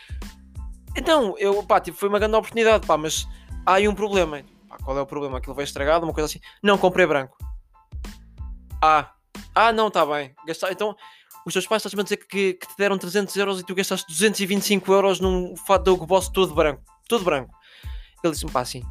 Então, 0.96 1.34
eu, 1.38 1.62
pá, 1.62 1.80
tipo, 1.80 1.96
foi 1.96 2.08
uma 2.08 2.18
grande 2.18 2.36
oportunidade, 2.36 2.86
pá, 2.86 2.96
mas 2.96 3.26
há 3.64 3.74
aí 3.74 3.86
um 3.86 3.94
problema. 3.94 4.42
Pá, 4.68 4.78
qual 4.82 4.96
é 4.98 5.00
o 5.00 5.06
problema? 5.06 5.38
Aquilo 5.38 5.54
veio 5.54 5.64
estragado, 5.64 6.04
uma 6.04 6.14
coisa 6.14 6.26
assim. 6.26 6.40
Não, 6.62 6.78
comprei 6.78 7.06
branco. 7.06 7.36
Ah, 8.82 9.12
ah, 9.54 9.72
não, 9.72 9.88
está 9.88 10.06
bem. 10.06 10.34
Gastar, 10.46 10.72
então, 10.72 10.94
os 11.46 11.52
teus 11.52 11.66
pais 11.66 11.84
estás 11.84 11.98
a 11.98 12.02
dizer 12.02 12.16
que, 12.16 12.54
que, 12.54 12.66
te 12.66 12.76
deram 12.78 12.98
300 12.98 13.34
euros 13.36 13.60
e 13.60 13.62
tu 13.62 13.74
gastaste 13.74 14.06
225 14.08 14.92
euros 14.92 15.20
num 15.20 15.56
fato 15.56 15.84
da 15.84 15.92
Hugo 15.92 16.06
Boss 16.06 16.28
todo 16.28 16.54
branco. 16.54 16.82
Todo 17.08 17.24
branco. 17.24 17.54
Ele 18.22 18.32
disse-me, 18.32 18.52
pá, 18.52 18.60
assim. 18.60 18.82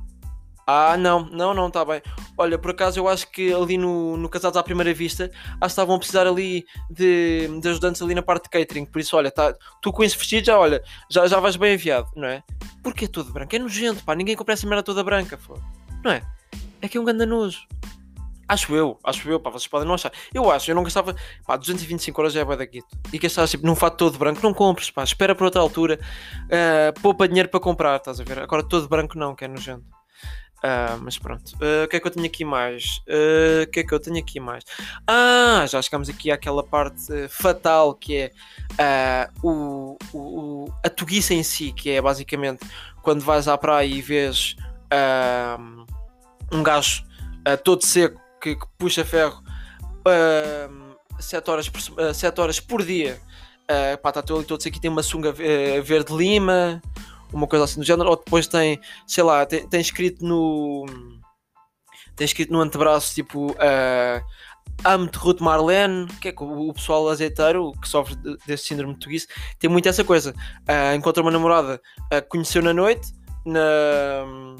Ah, 0.69 0.97
não, 0.97 1.21
não, 1.29 1.53
não, 1.53 1.67
está 1.69 1.85
bem. 1.85 2.01
Olha, 2.37 2.57
por 2.57 2.71
acaso 2.71 2.99
eu 2.99 3.07
acho 3.07 3.31
que 3.31 3.53
ali 3.53 3.77
no, 3.77 4.17
no 4.17 4.27
Casados 4.27 4.57
à 4.57 4.63
Primeira 4.63 4.93
Vista, 4.93 5.31
acho 5.33 5.59
que 5.59 5.65
estavam 5.67 5.95
a 5.95 5.97
precisar 5.97 6.27
ali 6.27 6.65
de, 6.89 7.47
de 7.61 7.69
ajudantes 7.69 8.01
ali 8.01 8.13
na 8.13 8.21
parte 8.21 8.43
de 8.43 8.49
catering. 8.49 8.85
Por 8.85 8.99
isso, 8.99 9.15
olha, 9.15 9.31
tá, 9.31 9.55
tu 9.81 9.93
com 9.93 10.03
esse 10.03 10.17
vestido 10.17 10.45
já, 10.45 10.59
olha, 10.59 10.83
já, 11.09 11.25
já 11.25 11.39
vais 11.39 11.55
bem 11.55 11.75
enviado, 11.75 12.09
não 12.17 12.27
é? 12.27 12.43
Porque 12.83 13.05
é 13.05 13.07
tudo 13.07 13.31
branco? 13.31 13.55
É 13.55 13.59
nojento, 13.59 14.03
pá. 14.03 14.13
Ninguém 14.13 14.35
compra 14.35 14.55
essa 14.55 14.67
merda 14.67 14.83
toda 14.83 15.05
branca, 15.05 15.37
pô. 15.37 15.57
Não 16.03 16.11
é? 16.11 16.21
É 16.81 16.89
que 16.89 16.97
é 16.97 17.01
um 17.01 17.05
ganda 17.05 17.25
nojo. 17.25 17.65
Acho 18.47 18.73
eu, 18.73 18.97
acho 19.03 19.29
eu, 19.29 19.39
pá, 19.39 19.49
vocês 19.49 19.67
podem 19.67 19.87
não 19.87 19.95
achar. 19.95 20.11
Eu 20.33 20.49
acho, 20.49 20.71
eu 20.71 20.75
não 20.75 20.83
gastava, 20.83 21.15
pá, 21.45 21.57
225 21.57 22.21
euros 22.21 22.33
já 22.33 22.41
é 22.41 22.45
bué 22.45 22.55
da 22.55 22.65
guito. 22.65 22.87
E 23.11 23.19
gastavas 23.19 23.51
tipo 23.51 23.65
num 23.65 23.75
fato 23.75 23.97
todo 23.97 24.17
branco, 24.17 24.39
não 24.41 24.53
compres, 24.53 24.89
pá, 24.89 25.03
espera 25.03 25.35
para 25.35 25.45
outra 25.45 25.59
altura, 25.59 25.99
uh, 26.45 27.01
poupa 27.01 27.27
dinheiro 27.27 27.49
para 27.49 27.59
comprar, 27.59 27.97
estás 27.97 28.21
a 28.21 28.23
ver? 28.23 28.39
Agora 28.39 28.63
todo 28.63 28.87
branco 28.87 29.17
não, 29.17 29.35
que 29.35 29.43
é 29.43 29.47
nojento. 29.47 29.85
Uh, 30.57 30.97
mas 31.03 31.19
pronto, 31.19 31.51
uh, 31.55 31.85
o 31.85 31.87
que 31.87 31.97
é 31.97 31.99
que 31.99 32.07
eu 32.07 32.11
tenho 32.11 32.25
aqui 32.25 32.43
mais? 32.43 32.99
O 33.63 33.67
que 33.69 33.81
é 33.81 33.83
que 33.83 33.93
eu 33.93 33.99
tenho 33.99 34.17
aqui 34.17 34.39
mais? 34.39 34.63
Ah, 35.05 35.65
já 35.67 35.81
chegamos 35.81 36.09
aqui 36.09 36.31
àquela 36.31 36.63
parte 36.63 37.27
fatal 37.27 37.93
que 37.93 38.31
é 38.79 39.29
o, 39.43 39.97
o, 40.13 40.65
a 40.83 40.89
toguiça 40.89 41.33
em 41.33 41.43
si, 41.43 41.71
que 41.73 41.91
é 41.91 42.01
basicamente 42.01 42.65
quando 43.03 43.21
vais 43.21 43.47
à 43.47 43.57
praia 43.57 43.85
e 43.85 44.01
vês 44.01 44.55
um 46.51 46.63
gajo 46.63 47.03
todo 47.63 47.85
seco 47.85 48.26
que, 48.41 48.55
que 48.55 48.65
puxa 48.77 49.05
ferro 49.05 49.41
uh, 50.07 50.97
7, 51.19 51.49
horas 51.49 51.69
por, 51.69 51.81
uh, 52.01 52.13
7 52.13 52.41
horas 52.41 52.59
por 52.59 52.83
dia. 52.83 53.19
Uh, 53.63 53.97
pá, 54.01 54.09
está 54.09 54.21
todo, 54.21 54.45
todo 54.45 54.61
aqui 54.65 54.79
tem 54.79 54.89
uma 54.89 55.03
sunga 55.03 55.31
uh, 55.31 55.83
verde 55.83 56.15
lima, 56.15 56.81
uma 57.33 57.47
coisa 57.47 57.65
assim 57.65 57.79
do 57.79 57.85
género, 57.85 58.09
ou 58.09 58.15
depois 58.15 58.47
tem, 58.47 58.79
sei 59.05 59.23
lá, 59.23 59.45
tem, 59.45 59.67
tem 59.67 59.81
escrito 59.81 60.25
no. 60.25 60.85
Tem 62.15 62.25
escrito 62.25 62.51
no 62.51 62.61
antebraço 62.61 63.13
tipo 63.13 63.51
uh, 63.51 64.23
Amo-te 64.83 65.17
Ruth 65.17 65.39
Marlene, 65.39 66.07
que 66.21 66.29
é 66.29 66.31
que 66.31 66.43
o, 66.43 66.69
o 66.69 66.73
pessoal 66.73 67.07
azeiteiro 67.09 67.71
que 67.73 67.87
sofre 67.87 68.15
desse 68.45 68.65
síndrome 68.65 68.93
de 68.93 68.99
Tuguice 68.99 69.27
tem 69.59 69.69
muito 69.69 69.87
essa 69.87 70.03
coisa. 70.03 70.33
Uh, 70.67 70.95
encontra 70.95 71.21
uma 71.21 71.31
namorada, 71.31 71.81
uh, 72.13 72.27
conheceu 72.29 72.61
na 72.61 72.73
noite, 72.73 73.13
na 73.45 74.55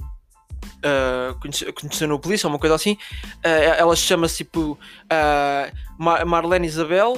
uh, 0.84 1.74
conheceu 1.74 2.08
no 2.08 2.20
polícia, 2.20 2.48
uma 2.48 2.60
coisa 2.60 2.76
assim. 2.76 2.94
Uh, 3.46 3.78
ela 3.78 3.96
chama-se 3.96 4.38
tipo 4.38 4.72
uh, 4.74 6.26
Marlene 6.26 6.68
Isabel 6.68 7.18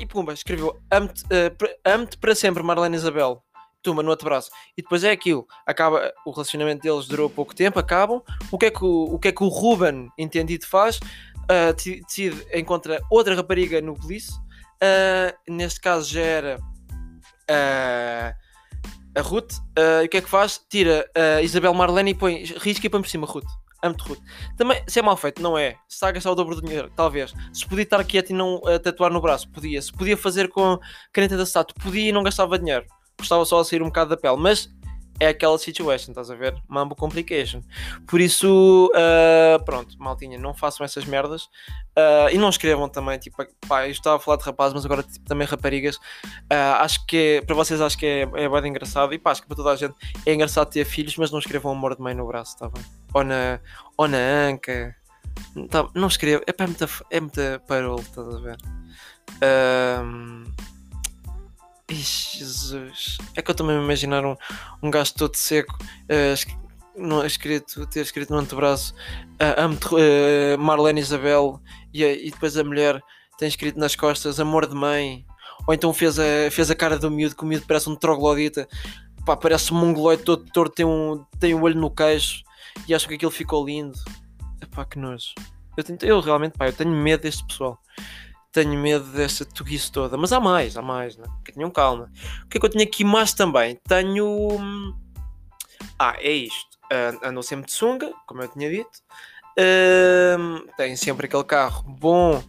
e 0.00 0.06
pumba, 0.06 0.32
escreveu 0.32 0.80
Amo-te 0.90 1.22
amo 1.84 2.08
para 2.20 2.34
sempre, 2.34 2.62
Marlene 2.62 2.96
Isabel. 2.96 3.42
Tuma 3.82 4.02
no 4.02 4.10
outro 4.10 4.26
braço. 4.26 4.50
E 4.76 4.82
depois 4.82 5.04
é 5.04 5.10
aquilo. 5.10 5.46
Acaba, 5.66 6.12
o 6.26 6.32
relacionamento 6.32 6.82
deles 6.82 7.06
durou 7.06 7.30
pouco 7.30 7.54
tempo, 7.54 7.78
acabam. 7.78 8.20
O 8.50 8.58
que 8.58 8.66
é 8.66 8.70
que 8.70 8.84
o, 8.84 9.14
o, 9.14 9.18
que 9.18 9.28
é 9.28 9.32
que 9.32 9.42
o 9.42 9.48
Ruben, 9.48 10.10
entendido, 10.18 10.66
faz? 10.66 11.00
Decide, 11.76 12.46
encontra 12.52 13.00
outra 13.10 13.34
rapariga 13.34 13.80
no 13.80 13.94
polícia. 13.94 14.34
neste 15.48 15.80
caso 15.80 16.12
já 16.12 16.20
era 16.20 16.58
a 19.16 19.20
Ruth, 19.20 19.52
uh, 19.78 20.02
e 20.02 20.06
o 20.06 20.08
que 20.08 20.18
é 20.18 20.20
que 20.20 20.28
faz? 20.28 20.60
Tira 20.68 21.08
a 21.14 21.42
Isabel 21.42 21.74
Marlene 21.74 22.12
e 22.12 22.14
põe, 22.14 22.44
risca 22.58 22.86
e 22.86 22.90
põe 22.90 23.00
por 23.00 23.08
cima 23.08 23.26
Ruth. 23.26 23.48
Amo-te, 23.82 24.02
Ruth. 24.02 24.20
Também, 24.56 24.82
se 24.86 24.98
é 24.98 25.02
mal 25.02 25.16
feito, 25.16 25.42
não 25.42 25.56
é. 25.56 25.72
Se 25.88 25.96
está 25.96 26.08
a 26.08 26.12
gastar 26.12 26.30
o 26.30 26.34
dobro 26.34 26.54
do 26.54 26.62
dinheiro, 26.62 26.90
talvez. 26.94 27.32
Se 27.52 27.66
podia 27.66 27.84
estar 27.84 28.04
quieto 28.04 28.30
e 28.30 28.32
não 28.34 28.56
uh, 28.56 28.78
tatuar 28.78 29.10
no 29.10 29.20
braço, 29.20 29.48
podia. 29.50 29.80
Se 29.80 29.92
podia 29.92 30.16
fazer 30.16 30.48
com 30.48 30.78
caneta 31.12 31.36
da 31.36 31.46
Sato, 31.46 31.74
podia 31.74 32.10
e 32.10 32.12
não 32.12 32.22
gastava 32.22 32.58
dinheiro. 32.58 32.84
Gostava 33.18 33.44
só 33.44 33.62
de 33.62 33.68
sair 33.68 33.82
um 33.82 33.86
bocado 33.86 34.10
da 34.10 34.16
pele. 34.16 34.36
Mas 34.36 34.68
é 35.20 35.28
aquela 35.28 35.58
situation, 35.58 36.10
estás 36.10 36.30
a 36.30 36.34
ver? 36.34 36.56
Mambo 36.66 36.96
complication. 36.96 37.60
Por 38.06 38.20
isso, 38.20 38.90
uh, 38.94 39.62
pronto, 39.64 39.94
maltinha, 39.98 40.38
não 40.38 40.54
façam 40.54 40.84
essas 40.84 41.04
merdas 41.04 41.44
uh, 41.44 42.30
e 42.32 42.38
não 42.38 42.48
escrevam 42.48 42.88
também, 42.88 43.18
tipo, 43.18 43.36
pá, 43.68 43.86
eu 43.86 43.90
estava 43.90 44.16
a 44.16 44.18
falar 44.18 44.38
de 44.38 44.44
rapazes, 44.44 44.72
mas 44.72 44.84
agora 44.86 45.02
tipo, 45.02 45.24
também 45.26 45.46
raparigas. 45.46 45.96
Uh, 45.96 46.80
acho 46.80 47.04
que 47.06 47.16
é, 47.16 47.40
para 47.42 47.54
vocês, 47.54 47.82
acho 47.82 47.98
que 47.98 48.06
é, 48.06 48.22
é 48.22 48.48
bem 48.48 48.70
engraçado 48.70 49.12
e 49.12 49.18
pá, 49.18 49.32
acho 49.32 49.42
que 49.42 49.48
para 49.48 49.56
toda 49.56 49.70
a 49.70 49.76
gente 49.76 49.94
é 50.24 50.32
engraçado 50.32 50.70
ter 50.70 50.86
filhos, 50.86 51.14
mas 51.18 51.30
não 51.30 51.38
escrevam 51.38 51.72
amor 51.72 51.94
de 51.94 52.02
mãe 52.02 52.14
no 52.14 52.26
braço, 52.26 52.54
está 52.54 52.70
bem? 52.70 52.82
Ou 53.12 53.22
na, 53.22 53.60
ou 53.98 54.08
na 54.08 54.18
anca, 54.48 54.96
tá, 55.68 55.86
não 55.94 56.08
escrevam, 56.08 56.42
é, 56.46 56.62
é 56.62 56.66
muita, 56.66 56.88
é 57.10 57.18
estás 58.00 58.34
a 58.34 58.40
ver? 58.40 58.56
Uh, 59.36 60.69
Ixi, 61.90 62.38
Jesus. 62.38 63.18
É 63.34 63.42
que 63.42 63.50
eu 63.50 63.54
também 63.54 63.76
me 63.76 63.82
imaginar 63.82 64.24
um, 64.24 64.36
um 64.80 64.90
gajo 64.90 65.12
todo 65.14 65.34
seco, 65.34 65.76
uh, 65.82 66.60
no, 66.96 67.26
escrito, 67.26 67.84
ter 67.86 68.00
escrito 68.00 68.32
no 68.32 68.38
antebraço 68.38 68.94
uh, 69.40 70.54
uh, 70.54 70.58
Marlene 70.58 71.00
Isabel 71.00 71.60
e, 71.92 72.04
e 72.04 72.30
depois 72.30 72.56
a 72.56 72.62
mulher 72.62 73.02
tem 73.36 73.48
escrito 73.48 73.78
nas 73.78 73.96
costas 73.96 74.38
amor 74.38 74.66
de 74.66 74.74
mãe. 74.74 75.26
Ou 75.66 75.74
então 75.74 75.92
fez 75.92 76.18
a, 76.18 76.50
fez 76.50 76.70
a 76.70 76.74
cara 76.74 76.98
do 76.98 77.10
miúdo, 77.10 77.34
que 77.34 77.42
o 77.42 77.46
miúdo 77.46 77.66
parece 77.66 77.90
um 77.90 77.96
troglodita. 77.96 78.68
Pá, 79.26 79.36
parece 79.36 79.72
um 79.74 79.76
mongoloide 79.76 80.22
todo 80.22 80.44
torto, 80.52 80.74
tem 80.74 80.86
um, 80.86 81.24
tem 81.38 81.54
um 81.54 81.62
olho 81.62 81.78
no 81.78 81.90
queixo 81.90 82.42
e 82.86 82.94
acho 82.94 83.08
que 83.08 83.14
aquilo 83.14 83.30
ficou 83.30 83.66
lindo. 83.66 83.98
Epá, 84.62 84.84
que 84.84 84.98
nojo. 84.98 85.34
Eu, 85.76 85.84
tento, 85.84 86.04
eu 86.04 86.20
realmente, 86.20 86.56
pá, 86.56 86.68
eu 86.68 86.72
tenho 86.72 86.90
medo 86.90 87.22
deste 87.22 87.44
pessoal 87.44 87.78
tenho 88.52 88.78
medo 88.78 89.04
dessa 89.06 89.44
tuguice 89.44 89.90
toda. 89.90 90.16
Mas 90.16 90.32
há 90.32 90.40
mais, 90.40 90.76
há 90.76 90.82
mais, 90.82 91.16
né? 91.16 91.26
Que 91.44 91.52
tenham 91.52 91.70
calma. 91.70 92.10
O 92.44 92.48
que 92.48 92.58
é 92.58 92.60
que 92.60 92.66
eu 92.66 92.70
tenho 92.70 92.84
aqui 92.84 93.04
mais 93.04 93.32
também? 93.32 93.78
Tenho. 93.88 94.26
Hum, 94.26 94.94
ah, 95.98 96.16
é 96.18 96.32
isto. 96.32 96.78
Uh, 96.92 97.26
andam 97.26 97.42
sempre 97.42 97.66
de 97.66 97.72
sunga, 97.72 98.12
como 98.26 98.42
eu 98.42 98.48
tinha 98.48 98.68
dito. 98.68 99.00
Uh, 99.58 100.66
tem 100.76 100.96
sempre 100.96 101.26
aquele 101.26 101.44
carro 101.44 101.84
bom. 101.84 102.42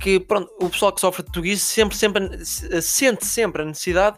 Que 0.00 0.20
pronto, 0.20 0.48
o 0.60 0.70
pessoal 0.70 0.92
que 0.92 1.00
sofre 1.00 1.24
de 1.24 1.32
tuguice 1.32 1.64
sempre, 1.64 1.96
sempre, 1.96 2.44
sente 2.80 3.26
sempre 3.26 3.62
a 3.62 3.64
necessidade 3.64 4.16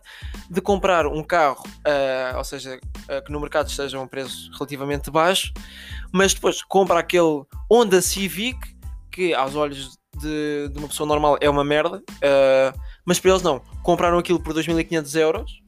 de 0.50 0.60
comprar 0.60 1.06
um 1.06 1.22
carro, 1.22 1.64
uh, 1.66 2.36
ou 2.36 2.44
seja, 2.44 2.78
uh, 3.08 3.24
que 3.24 3.32
no 3.32 3.40
mercado 3.40 3.70
esteja 3.70 3.96
a 3.96 4.02
um 4.02 4.06
preço 4.06 4.50
relativamente 4.52 5.10
baixo, 5.10 5.54
mas 6.12 6.34
depois 6.34 6.62
compra 6.62 6.98
aquele 6.98 7.44
Honda 7.70 8.02
Civic 8.02 8.58
que 9.10 9.32
aos 9.32 9.54
olhos 9.54 9.98
de, 10.16 10.68
de 10.68 10.78
uma 10.78 10.88
pessoa 10.88 11.06
normal 11.06 11.38
é 11.40 11.48
uma 11.48 11.64
merda, 11.64 11.98
uh, 11.98 12.80
mas 13.04 13.18
para 13.18 13.30
eles 13.30 13.42
não. 13.42 13.60
Compraram 13.82 14.18
aquilo 14.18 14.40
por 14.40 14.54
2.500 14.54 15.20
euros, 15.20 15.62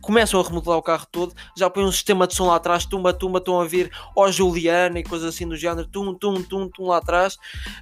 começam 0.00 0.40
a 0.40 0.42
remodelar 0.42 0.78
o 0.78 0.82
carro 0.82 1.06
todo, 1.10 1.34
já 1.56 1.70
põem 1.70 1.84
um 1.84 1.92
sistema 1.92 2.26
de 2.26 2.34
som 2.34 2.46
lá 2.46 2.56
atrás, 2.56 2.84
tumba, 2.84 3.12
tumba, 3.12 3.38
estão 3.38 3.60
a 3.60 3.64
vir 3.64 3.90
ó 4.14 4.30
Juliana 4.30 4.98
e 4.98 5.04
coisas 5.04 5.34
assim 5.34 5.48
do 5.48 5.56
género, 5.56 5.88
tum, 5.88 6.14
tum, 6.14 6.42
tum, 6.42 6.68
tum 6.68 6.86
lá 6.88 6.98
atrás, 6.98 7.34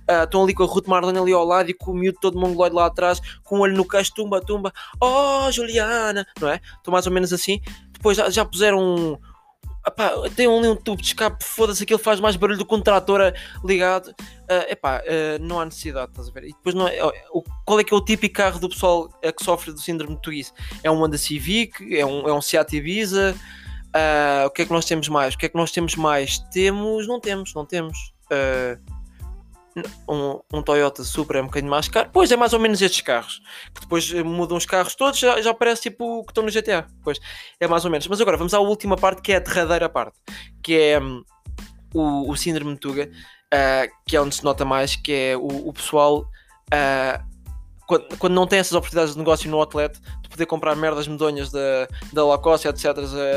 uh, 0.08 0.24
estão 0.24 0.42
ali 0.42 0.54
com 0.54 0.62
a 0.62 0.66
Ruth 0.66 0.86
Marlene 0.86 1.18
ali 1.18 1.32
ao 1.32 1.44
lado 1.44 1.70
e 1.70 1.74
com 1.74 1.90
o 1.90 1.94
miúdo 1.94 2.18
todo 2.20 2.38
mongoloide 2.38 2.76
lá 2.76 2.86
atrás, 2.86 3.20
com 3.42 3.58
o 3.58 3.60
olho 3.60 3.76
no 3.76 3.86
queixo, 3.86 4.14
tumba, 4.14 4.40
tumba, 4.40 4.72
ó 5.00 5.50
Juliana, 5.50 6.26
não 6.40 6.48
é? 6.48 6.60
Estão 6.76 6.92
mais 6.92 7.06
ou 7.06 7.12
menos 7.12 7.32
assim. 7.32 7.60
Depois 7.92 8.16
já, 8.16 8.28
já 8.30 8.44
puseram 8.44 8.78
um 8.80 9.18
Epá, 9.86 10.12
tem 10.36 10.46
ali 10.46 10.68
um 10.68 10.76
tubo 10.76 11.02
de 11.02 11.08
escape, 11.08 11.44
foda-se, 11.44 11.82
aquilo 11.82 11.98
faz 11.98 12.20
mais 12.20 12.36
barulho 12.36 12.58
do 12.58 12.64
que 12.64 12.74
um 12.74 12.80
trator 12.80 13.20
ligado. 13.64 14.10
Uh, 14.42 14.70
epá, 14.70 15.00
uh, 15.00 15.42
não 15.42 15.58
há 15.58 15.64
necessidade, 15.64 16.10
estás 16.10 16.28
a 16.28 16.32
ver? 16.32 16.44
E 16.44 16.52
depois, 16.52 16.74
não 16.74 16.86
é, 16.86 17.02
o, 17.32 17.42
qual 17.64 17.80
é 17.80 17.84
que 17.84 17.92
é 17.92 17.96
o 17.96 18.04
típico 18.04 18.36
carro 18.36 18.60
do 18.60 18.68
pessoal 18.68 19.06
uh, 19.06 19.32
que 19.32 19.44
sofre 19.44 19.72
do 19.72 19.80
síndrome 19.80 20.14
de 20.14 20.22
Twist? 20.22 20.52
É 20.84 20.90
um 20.90 21.02
Honda 21.02 21.18
Civic, 21.18 21.96
é 21.96 22.06
um, 22.06 22.28
é 22.28 22.32
um 22.32 22.40
Seat 22.40 22.76
Ibiza. 22.76 23.34
Uh, 23.88 24.46
o 24.46 24.50
que 24.50 24.62
é 24.62 24.64
que 24.64 24.72
nós 24.72 24.84
temos 24.84 25.08
mais? 25.08 25.34
O 25.34 25.38
que 25.38 25.46
é 25.46 25.48
que 25.48 25.56
nós 25.56 25.70
temos 25.72 25.96
mais? 25.96 26.38
Temos, 26.52 27.08
não 27.08 27.20
temos, 27.20 27.52
não 27.52 27.66
temos. 27.66 28.14
Uh, 28.26 29.01
um, 30.08 30.40
um, 30.52 30.62
Toyota 30.62 31.02
Supra 31.02 31.38
é 31.38 31.42
um 31.42 31.46
bocadinho 31.46 31.70
mais 31.70 31.88
caro. 31.88 32.10
Pois 32.12 32.30
é 32.30 32.36
mais 32.36 32.52
ou 32.52 32.60
menos 32.60 32.82
estes 32.82 33.00
carros. 33.00 33.40
Que 33.74 33.80
depois 33.80 34.12
eh, 34.12 34.22
mudam 34.22 34.56
os 34.56 34.66
carros 34.66 34.94
todos, 34.94 35.18
já, 35.18 35.40
já 35.40 35.54
parece 35.54 35.82
tipo 35.82 36.24
que 36.24 36.30
estão 36.30 36.44
no 36.44 36.50
GTA. 36.50 36.86
Pois 37.02 37.18
é 37.58 37.66
mais 37.66 37.84
ou 37.84 37.90
menos. 37.90 38.06
Mas 38.06 38.20
agora 38.20 38.36
vamos 38.36 38.54
à 38.54 38.60
última 38.60 38.96
parte 38.96 39.22
que 39.22 39.32
é 39.32 39.36
a 39.36 39.40
derradeira 39.40 39.88
parte. 39.88 40.18
Que 40.62 40.74
é 40.74 41.00
hum, 41.00 41.22
o, 41.94 42.30
o 42.30 42.36
síndrome 42.36 42.74
de 42.74 42.80
Tuga, 42.80 43.10
uh, 43.52 43.92
que 44.06 44.16
é 44.16 44.20
onde 44.20 44.34
se 44.34 44.44
nota 44.44 44.64
mais, 44.64 44.96
que 44.96 45.12
é 45.12 45.36
o, 45.36 45.68
o 45.68 45.72
pessoal, 45.72 46.20
uh, 46.20 47.32
quando, 47.86 48.16
quando, 48.18 48.32
não 48.32 48.46
tem 48.46 48.58
essas 48.58 48.72
oportunidades 48.72 49.14
de 49.14 49.18
negócio 49.18 49.50
no 49.50 49.58
outlet, 49.58 49.98
de 50.22 50.28
poder 50.28 50.46
comprar 50.46 50.74
merdas 50.74 51.06
medonhas 51.06 51.50
da, 51.50 51.88
da 52.12 52.24
Lacoste, 52.24 52.68
etc., 52.68 52.86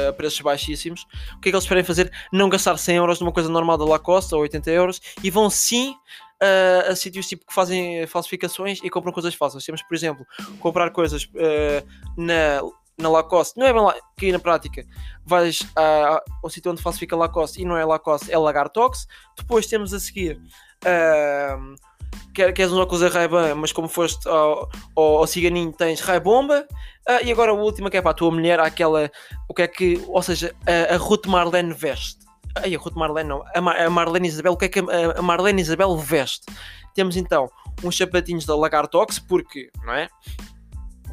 a 0.10 0.14
preços 0.14 0.40
baixíssimos, 0.42 1.06
o 1.36 1.40
que 1.40 1.50
é 1.50 1.52
que 1.52 1.56
eles 1.56 1.64
esperem 1.64 1.84
fazer? 1.84 2.12
Não 2.32 2.50
gastar 2.50 2.78
100 2.78 2.96
euros 2.98 3.20
numa 3.20 3.32
coisa 3.32 3.50
normal 3.50 3.78
da 3.78 3.86
Lacoste, 3.86 4.34
ou 4.34 4.42
80 4.42 4.72
euros, 4.72 5.02
e 5.24 5.30
vão 5.30 5.50
sim 5.50 5.96
Uh, 6.42 6.92
a 6.92 6.96
sítios 6.96 7.28
tipo 7.28 7.46
que 7.46 7.54
fazem 7.54 8.06
falsificações 8.08 8.80
e 8.84 8.90
compram 8.90 9.14
coisas 9.14 9.34
falsas. 9.34 9.64
Temos, 9.64 9.82
por 9.84 9.96
exemplo, 9.96 10.26
comprar 10.60 10.92
coisas 10.92 11.24
uh, 11.24 11.88
na 12.18 12.62
na 12.98 13.10
Lacoste, 13.10 13.60
não 13.60 13.68
é 13.68 13.74
bem 13.74 13.82
lá, 13.82 13.96
que 14.18 14.32
na 14.32 14.40
prática 14.40 14.86
vais 15.26 15.68
ao 16.42 16.50
sítio 16.50 16.72
onde 16.72 16.82
falsifica 16.82 17.16
Lacoste 17.16 17.62
e 17.62 17.66
não 17.66 17.76
é 17.76 17.84
Lacoste, 17.84 18.32
é 18.32 18.38
Lagartox. 18.38 19.08
Depois 19.38 19.68
temos 19.68 19.94
a 19.94 20.00
seguir, 20.00 20.38
uh, 20.86 21.76
queres 22.34 22.72
um 22.72 22.80
óculos 22.80 23.04
a 23.04 23.10
ray 23.10 23.28
mas 23.56 23.72
como 23.72 23.88
foste 23.88 24.28
ao, 24.28 24.70
ao, 24.96 25.18
ao 25.18 25.28
ciganinho 25.28 25.72
tens 25.72 26.02
Ray-Bomba. 26.02 26.68
Uh, 27.08 27.24
e 27.24 27.32
agora 27.32 27.52
a 27.52 27.56
última 27.56 27.90
que 27.90 27.98
é 27.98 28.02
para 28.02 28.12
a 28.12 28.16
tua 28.16 28.32
mulher, 28.32 28.60
aquela, 28.60 29.12
o 29.48 29.54
que 29.54 29.62
é 29.62 29.68
que, 29.68 30.04
ou 30.08 30.22
seja, 30.22 30.56
a, 30.66 30.96
a 30.96 30.98
Ruth 30.98 31.28
Marlene 31.28 31.74
veste. 31.74 32.25
Ai, 32.56 32.76
a 32.76 32.80
Ruth 32.80 32.96
Marlene 32.96 33.30
não, 33.30 33.44
a, 33.54 33.62
Mar, 33.62 33.78
a 33.78 33.90
Marlene 33.90 34.28
Isabel, 34.28 34.54
o 34.54 34.58
que 34.58 34.66
é 34.66 34.70
que 34.70 34.80
a, 34.80 35.22
Marlene 35.22 35.62
Isabel 35.62 35.98
veste? 35.98 36.46
Temos 36.94 37.18
então 37.18 37.50
uns 37.84 37.98
sapatinhos 37.98 38.46
da 38.46 38.56
Lagartox, 38.56 39.20
porque, 39.20 39.70
não 39.84 39.94
é? 39.94 40.08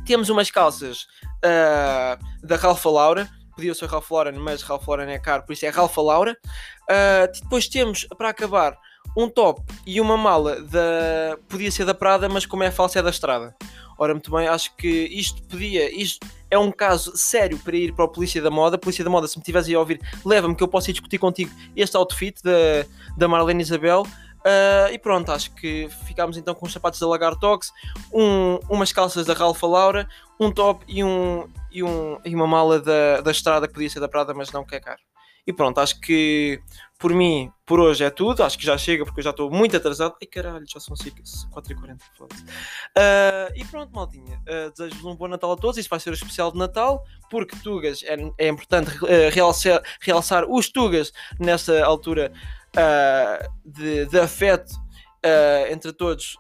Temos 0.07 0.29
umas 0.29 0.51
calças 0.51 1.07
uh, 1.45 2.47
da 2.47 2.57
Ralph 2.57 2.85
Laura. 2.85 3.29
Podia 3.55 3.75
ser 3.75 3.87
Ralph 3.87 4.11
Lauren, 4.11 4.39
mas 4.39 4.63
Ralph 4.63 4.87
Lauren 4.89 5.11
é 5.11 5.19
caro, 5.19 5.43
por 5.43 5.53
isso 5.53 5.67
é 5.67 5.69
Ralph 5.69 5.97
Laura. 5.99 6.37
Uh, 6.85 7.41
depois 7.43 7.69
temos, 7.69 8.07
para 8.17 8.31
acabar, 8.31 8.79
um 9.17 9.29
top 9.29 9.63
e 9.87 10.01
uma 10.01 10.17
mala 10.17 10.61
da. 10.63 11.37
Podia 11.49 11.71
ser 11.71 11.85
da 11.85 11.95
Prada, 11.95 12.29
mas 12.29 12.47
como 12.47 12.63
é 12.63 12.71
falsa 12.71 12.99
é 12.99 13.03
da 13.03 13.11
Estrada. 13.11 13.55
Ora, 13.99 14.15
muito 14.15 14.31
bem, 14.31 14.49
acho 14.49 14.75
que 14.77 14.89
isto 14.89 15.43
podia. 15.45 15.91
Isto 15.95 16.27
é 16.51 16.59
um 16.59 16.71
caso 16.71 17.17
sério 17.17 17.59
para 17.59 17.77
ir 17.77 17.93
para 17.95 18.05
a 18.05 18.09
Polícia 18.09 18.43
da 18.43 18.51
Moda. 18.51 18.77
Polícia 18.79 19.05
da 19.05 19.11
Moda, 19.11 19.27
se 19.27 19.39
me 19.39 19.45
tivesse 19.45 19.75
a 19.75 19.79
ouvir, 19.79 20.01
leva-me 20.25 20.55
que 20.55 20.63
eu 20.63 20.69
possa 20.69 20.91
ir 20.91 20.93
discutir 20.93 21.19
contigo 21.19 21.51
este 21.77 21.97
outfit 21.97 22.43
da, 22.43 22.87
da 23.17 23.29
Marlene 23.29 23.63
Isabel. 23.63 24.03
Uh, 24.43 24.93
e 24.93 24.99
pronto, 24.99 25.31
acho 25.31 25.55
que 25.55 25.89
ficámos 26.05 26.37
então 26.37 26.53
com 26.53 26.67
os 26.67 26.73
sapatos 26.73 26.99
da 26.99 27.07
Lagartox, 27.07 27.73
um, 28.13 28.59
umas 28.69 28.93
calças 28.93 29.25
da 29.25 29.35
Ralph 29.35 29.63
Laura, 29.63 30.09
um 30.41 30.51
top 30.51 30.85
e, 30.89 31.05
um, 31.05 31.49
e, 31.71 31.81
um, 31.83 32.19
e 32.25 32.35
uma 32.35 32.47
mala 32.47 32.81
da, 32.81 33.21
da 33.21 33.31
estrada 33.31 33.69
que 33.69 33.75
podia 33.75 33.89
ser 33.89 34.01
da 34.01 34.09
Prada, 34.09 34.35
mas 34.35 34.51
não 34.51 34.65
que 34.65 34.75
é 34.75 34.81
caro. 34.81 35.01
E 35.47 35.53
pronto, 35.53 35.79
acho 35.79 36.01
que 36.01 36.61
por 37.03 37.13
mim, 37.13 37.51
por 37.67 37.81
hoje 37.81 38.05
é 38.05 38.11
tudo. 38.11 38.45
Acho 38.45 38.57
que 38.57 38.65
já 38.65 38.79
chega 38.79 39.05
porque 39.05 39.19
eu 39.19 39.25
já 39.25 39.31
estou 39.31 39.51
muito 39.51 39.77
atrasado. 39.77 40.15
Ai 40.23 40.27
caralho, 40.29 40.65
já 40.69 40.79
são 40.79 40.95
4h40. 40.95 41.99
Uh, 42.23 42.29
e 43.57 43.65
pronto, 43.65 43.93
maldinha. 43.93 44.41
Uh, 44.49 44.71
Desejo-vos 44.71 45.05
um 45.05 45.17
bom 45.17 45.27
Natal 45.27 45.51
a 45.51 45.57
todos. 45.57 45.79
Isto 45.79 45.91
vai 45.91 45.99
ser 45.99 46.11
o 46.11 46.15
especial 46.15 46.53
de 46.53 46.59
Natal, 46.59 47.03
porque 47.29 47.57
Tugas 47.57 48.05
é, 48.05 48.17
é 48.39 48.49
importante 48.49 48.97
uh, 49.03 49.31
realçar, 49.33 49.83
realçar 50.01 50.45
os 50.49 50.71
Tugas 50.71 51.13
nessa 51.41 51.85
altura 51.85 52.33
uh, 52.77 53.53
de, 53.65 54.07
de, 54.07 54.21
afeto 54.21 54.73
entre 55.71 55.93
todos, 55.93 56.37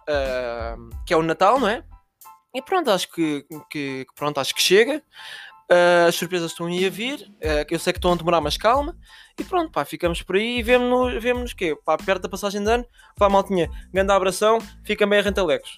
que 1.06 1.14
é 1.14 1.16
o 1.16 1.22
Natal, 1.22 1.60
não 1.60 1.68
é? 1.68 1.84
E 2.52 2.60
pronto, 2.60 2.90
acho 2.90 3.08
que, 3.12 3.46
que 3.70 4.04
pronto, 4.16 4.38
acho 4.40 4.52
que 4.52 4.60
chega. 4.60 5.00
As 6.06 6.14
surpresas 6.14 6.50
estão 6.50 6.66
aí 6.66 6.84
a 6.86 6.90
vir. 6.90 7.30
eu 7.70 7.78
sei 7.78 7.92
que 7.92 7.98
estão 7.98 8.12
a 8.12 8.16
demorar, 8.16 8.40
mas 8.40 8.56
calma. 8.56 8.96
E 9.38 9.44
pronto, 9.44 9.70
pá, 9.70 9.84
ficamos 9.84 10.22
por 10.22 10.36
aí 10.36 10.58
e 10.58 10.62
vemo-nos, 10.62 11.22
vemo-nos 11.22 11.54
que 11.54 11.74
pá, 11.76 11.96
perto 11.96 12.22
da 12.22 12.28
passagem 12.28 12.62
de 12.62 12.70
ano. 12.70 12.84
Vá, 13.18 13.28
maltinha, 13.28 13.70
grande 13.92 14.12
abração, 14.12 14.58
fica 14.84 15.06
bem 15.06 15.18
a 15.18 15.22
rentalecos. 15.22 15.76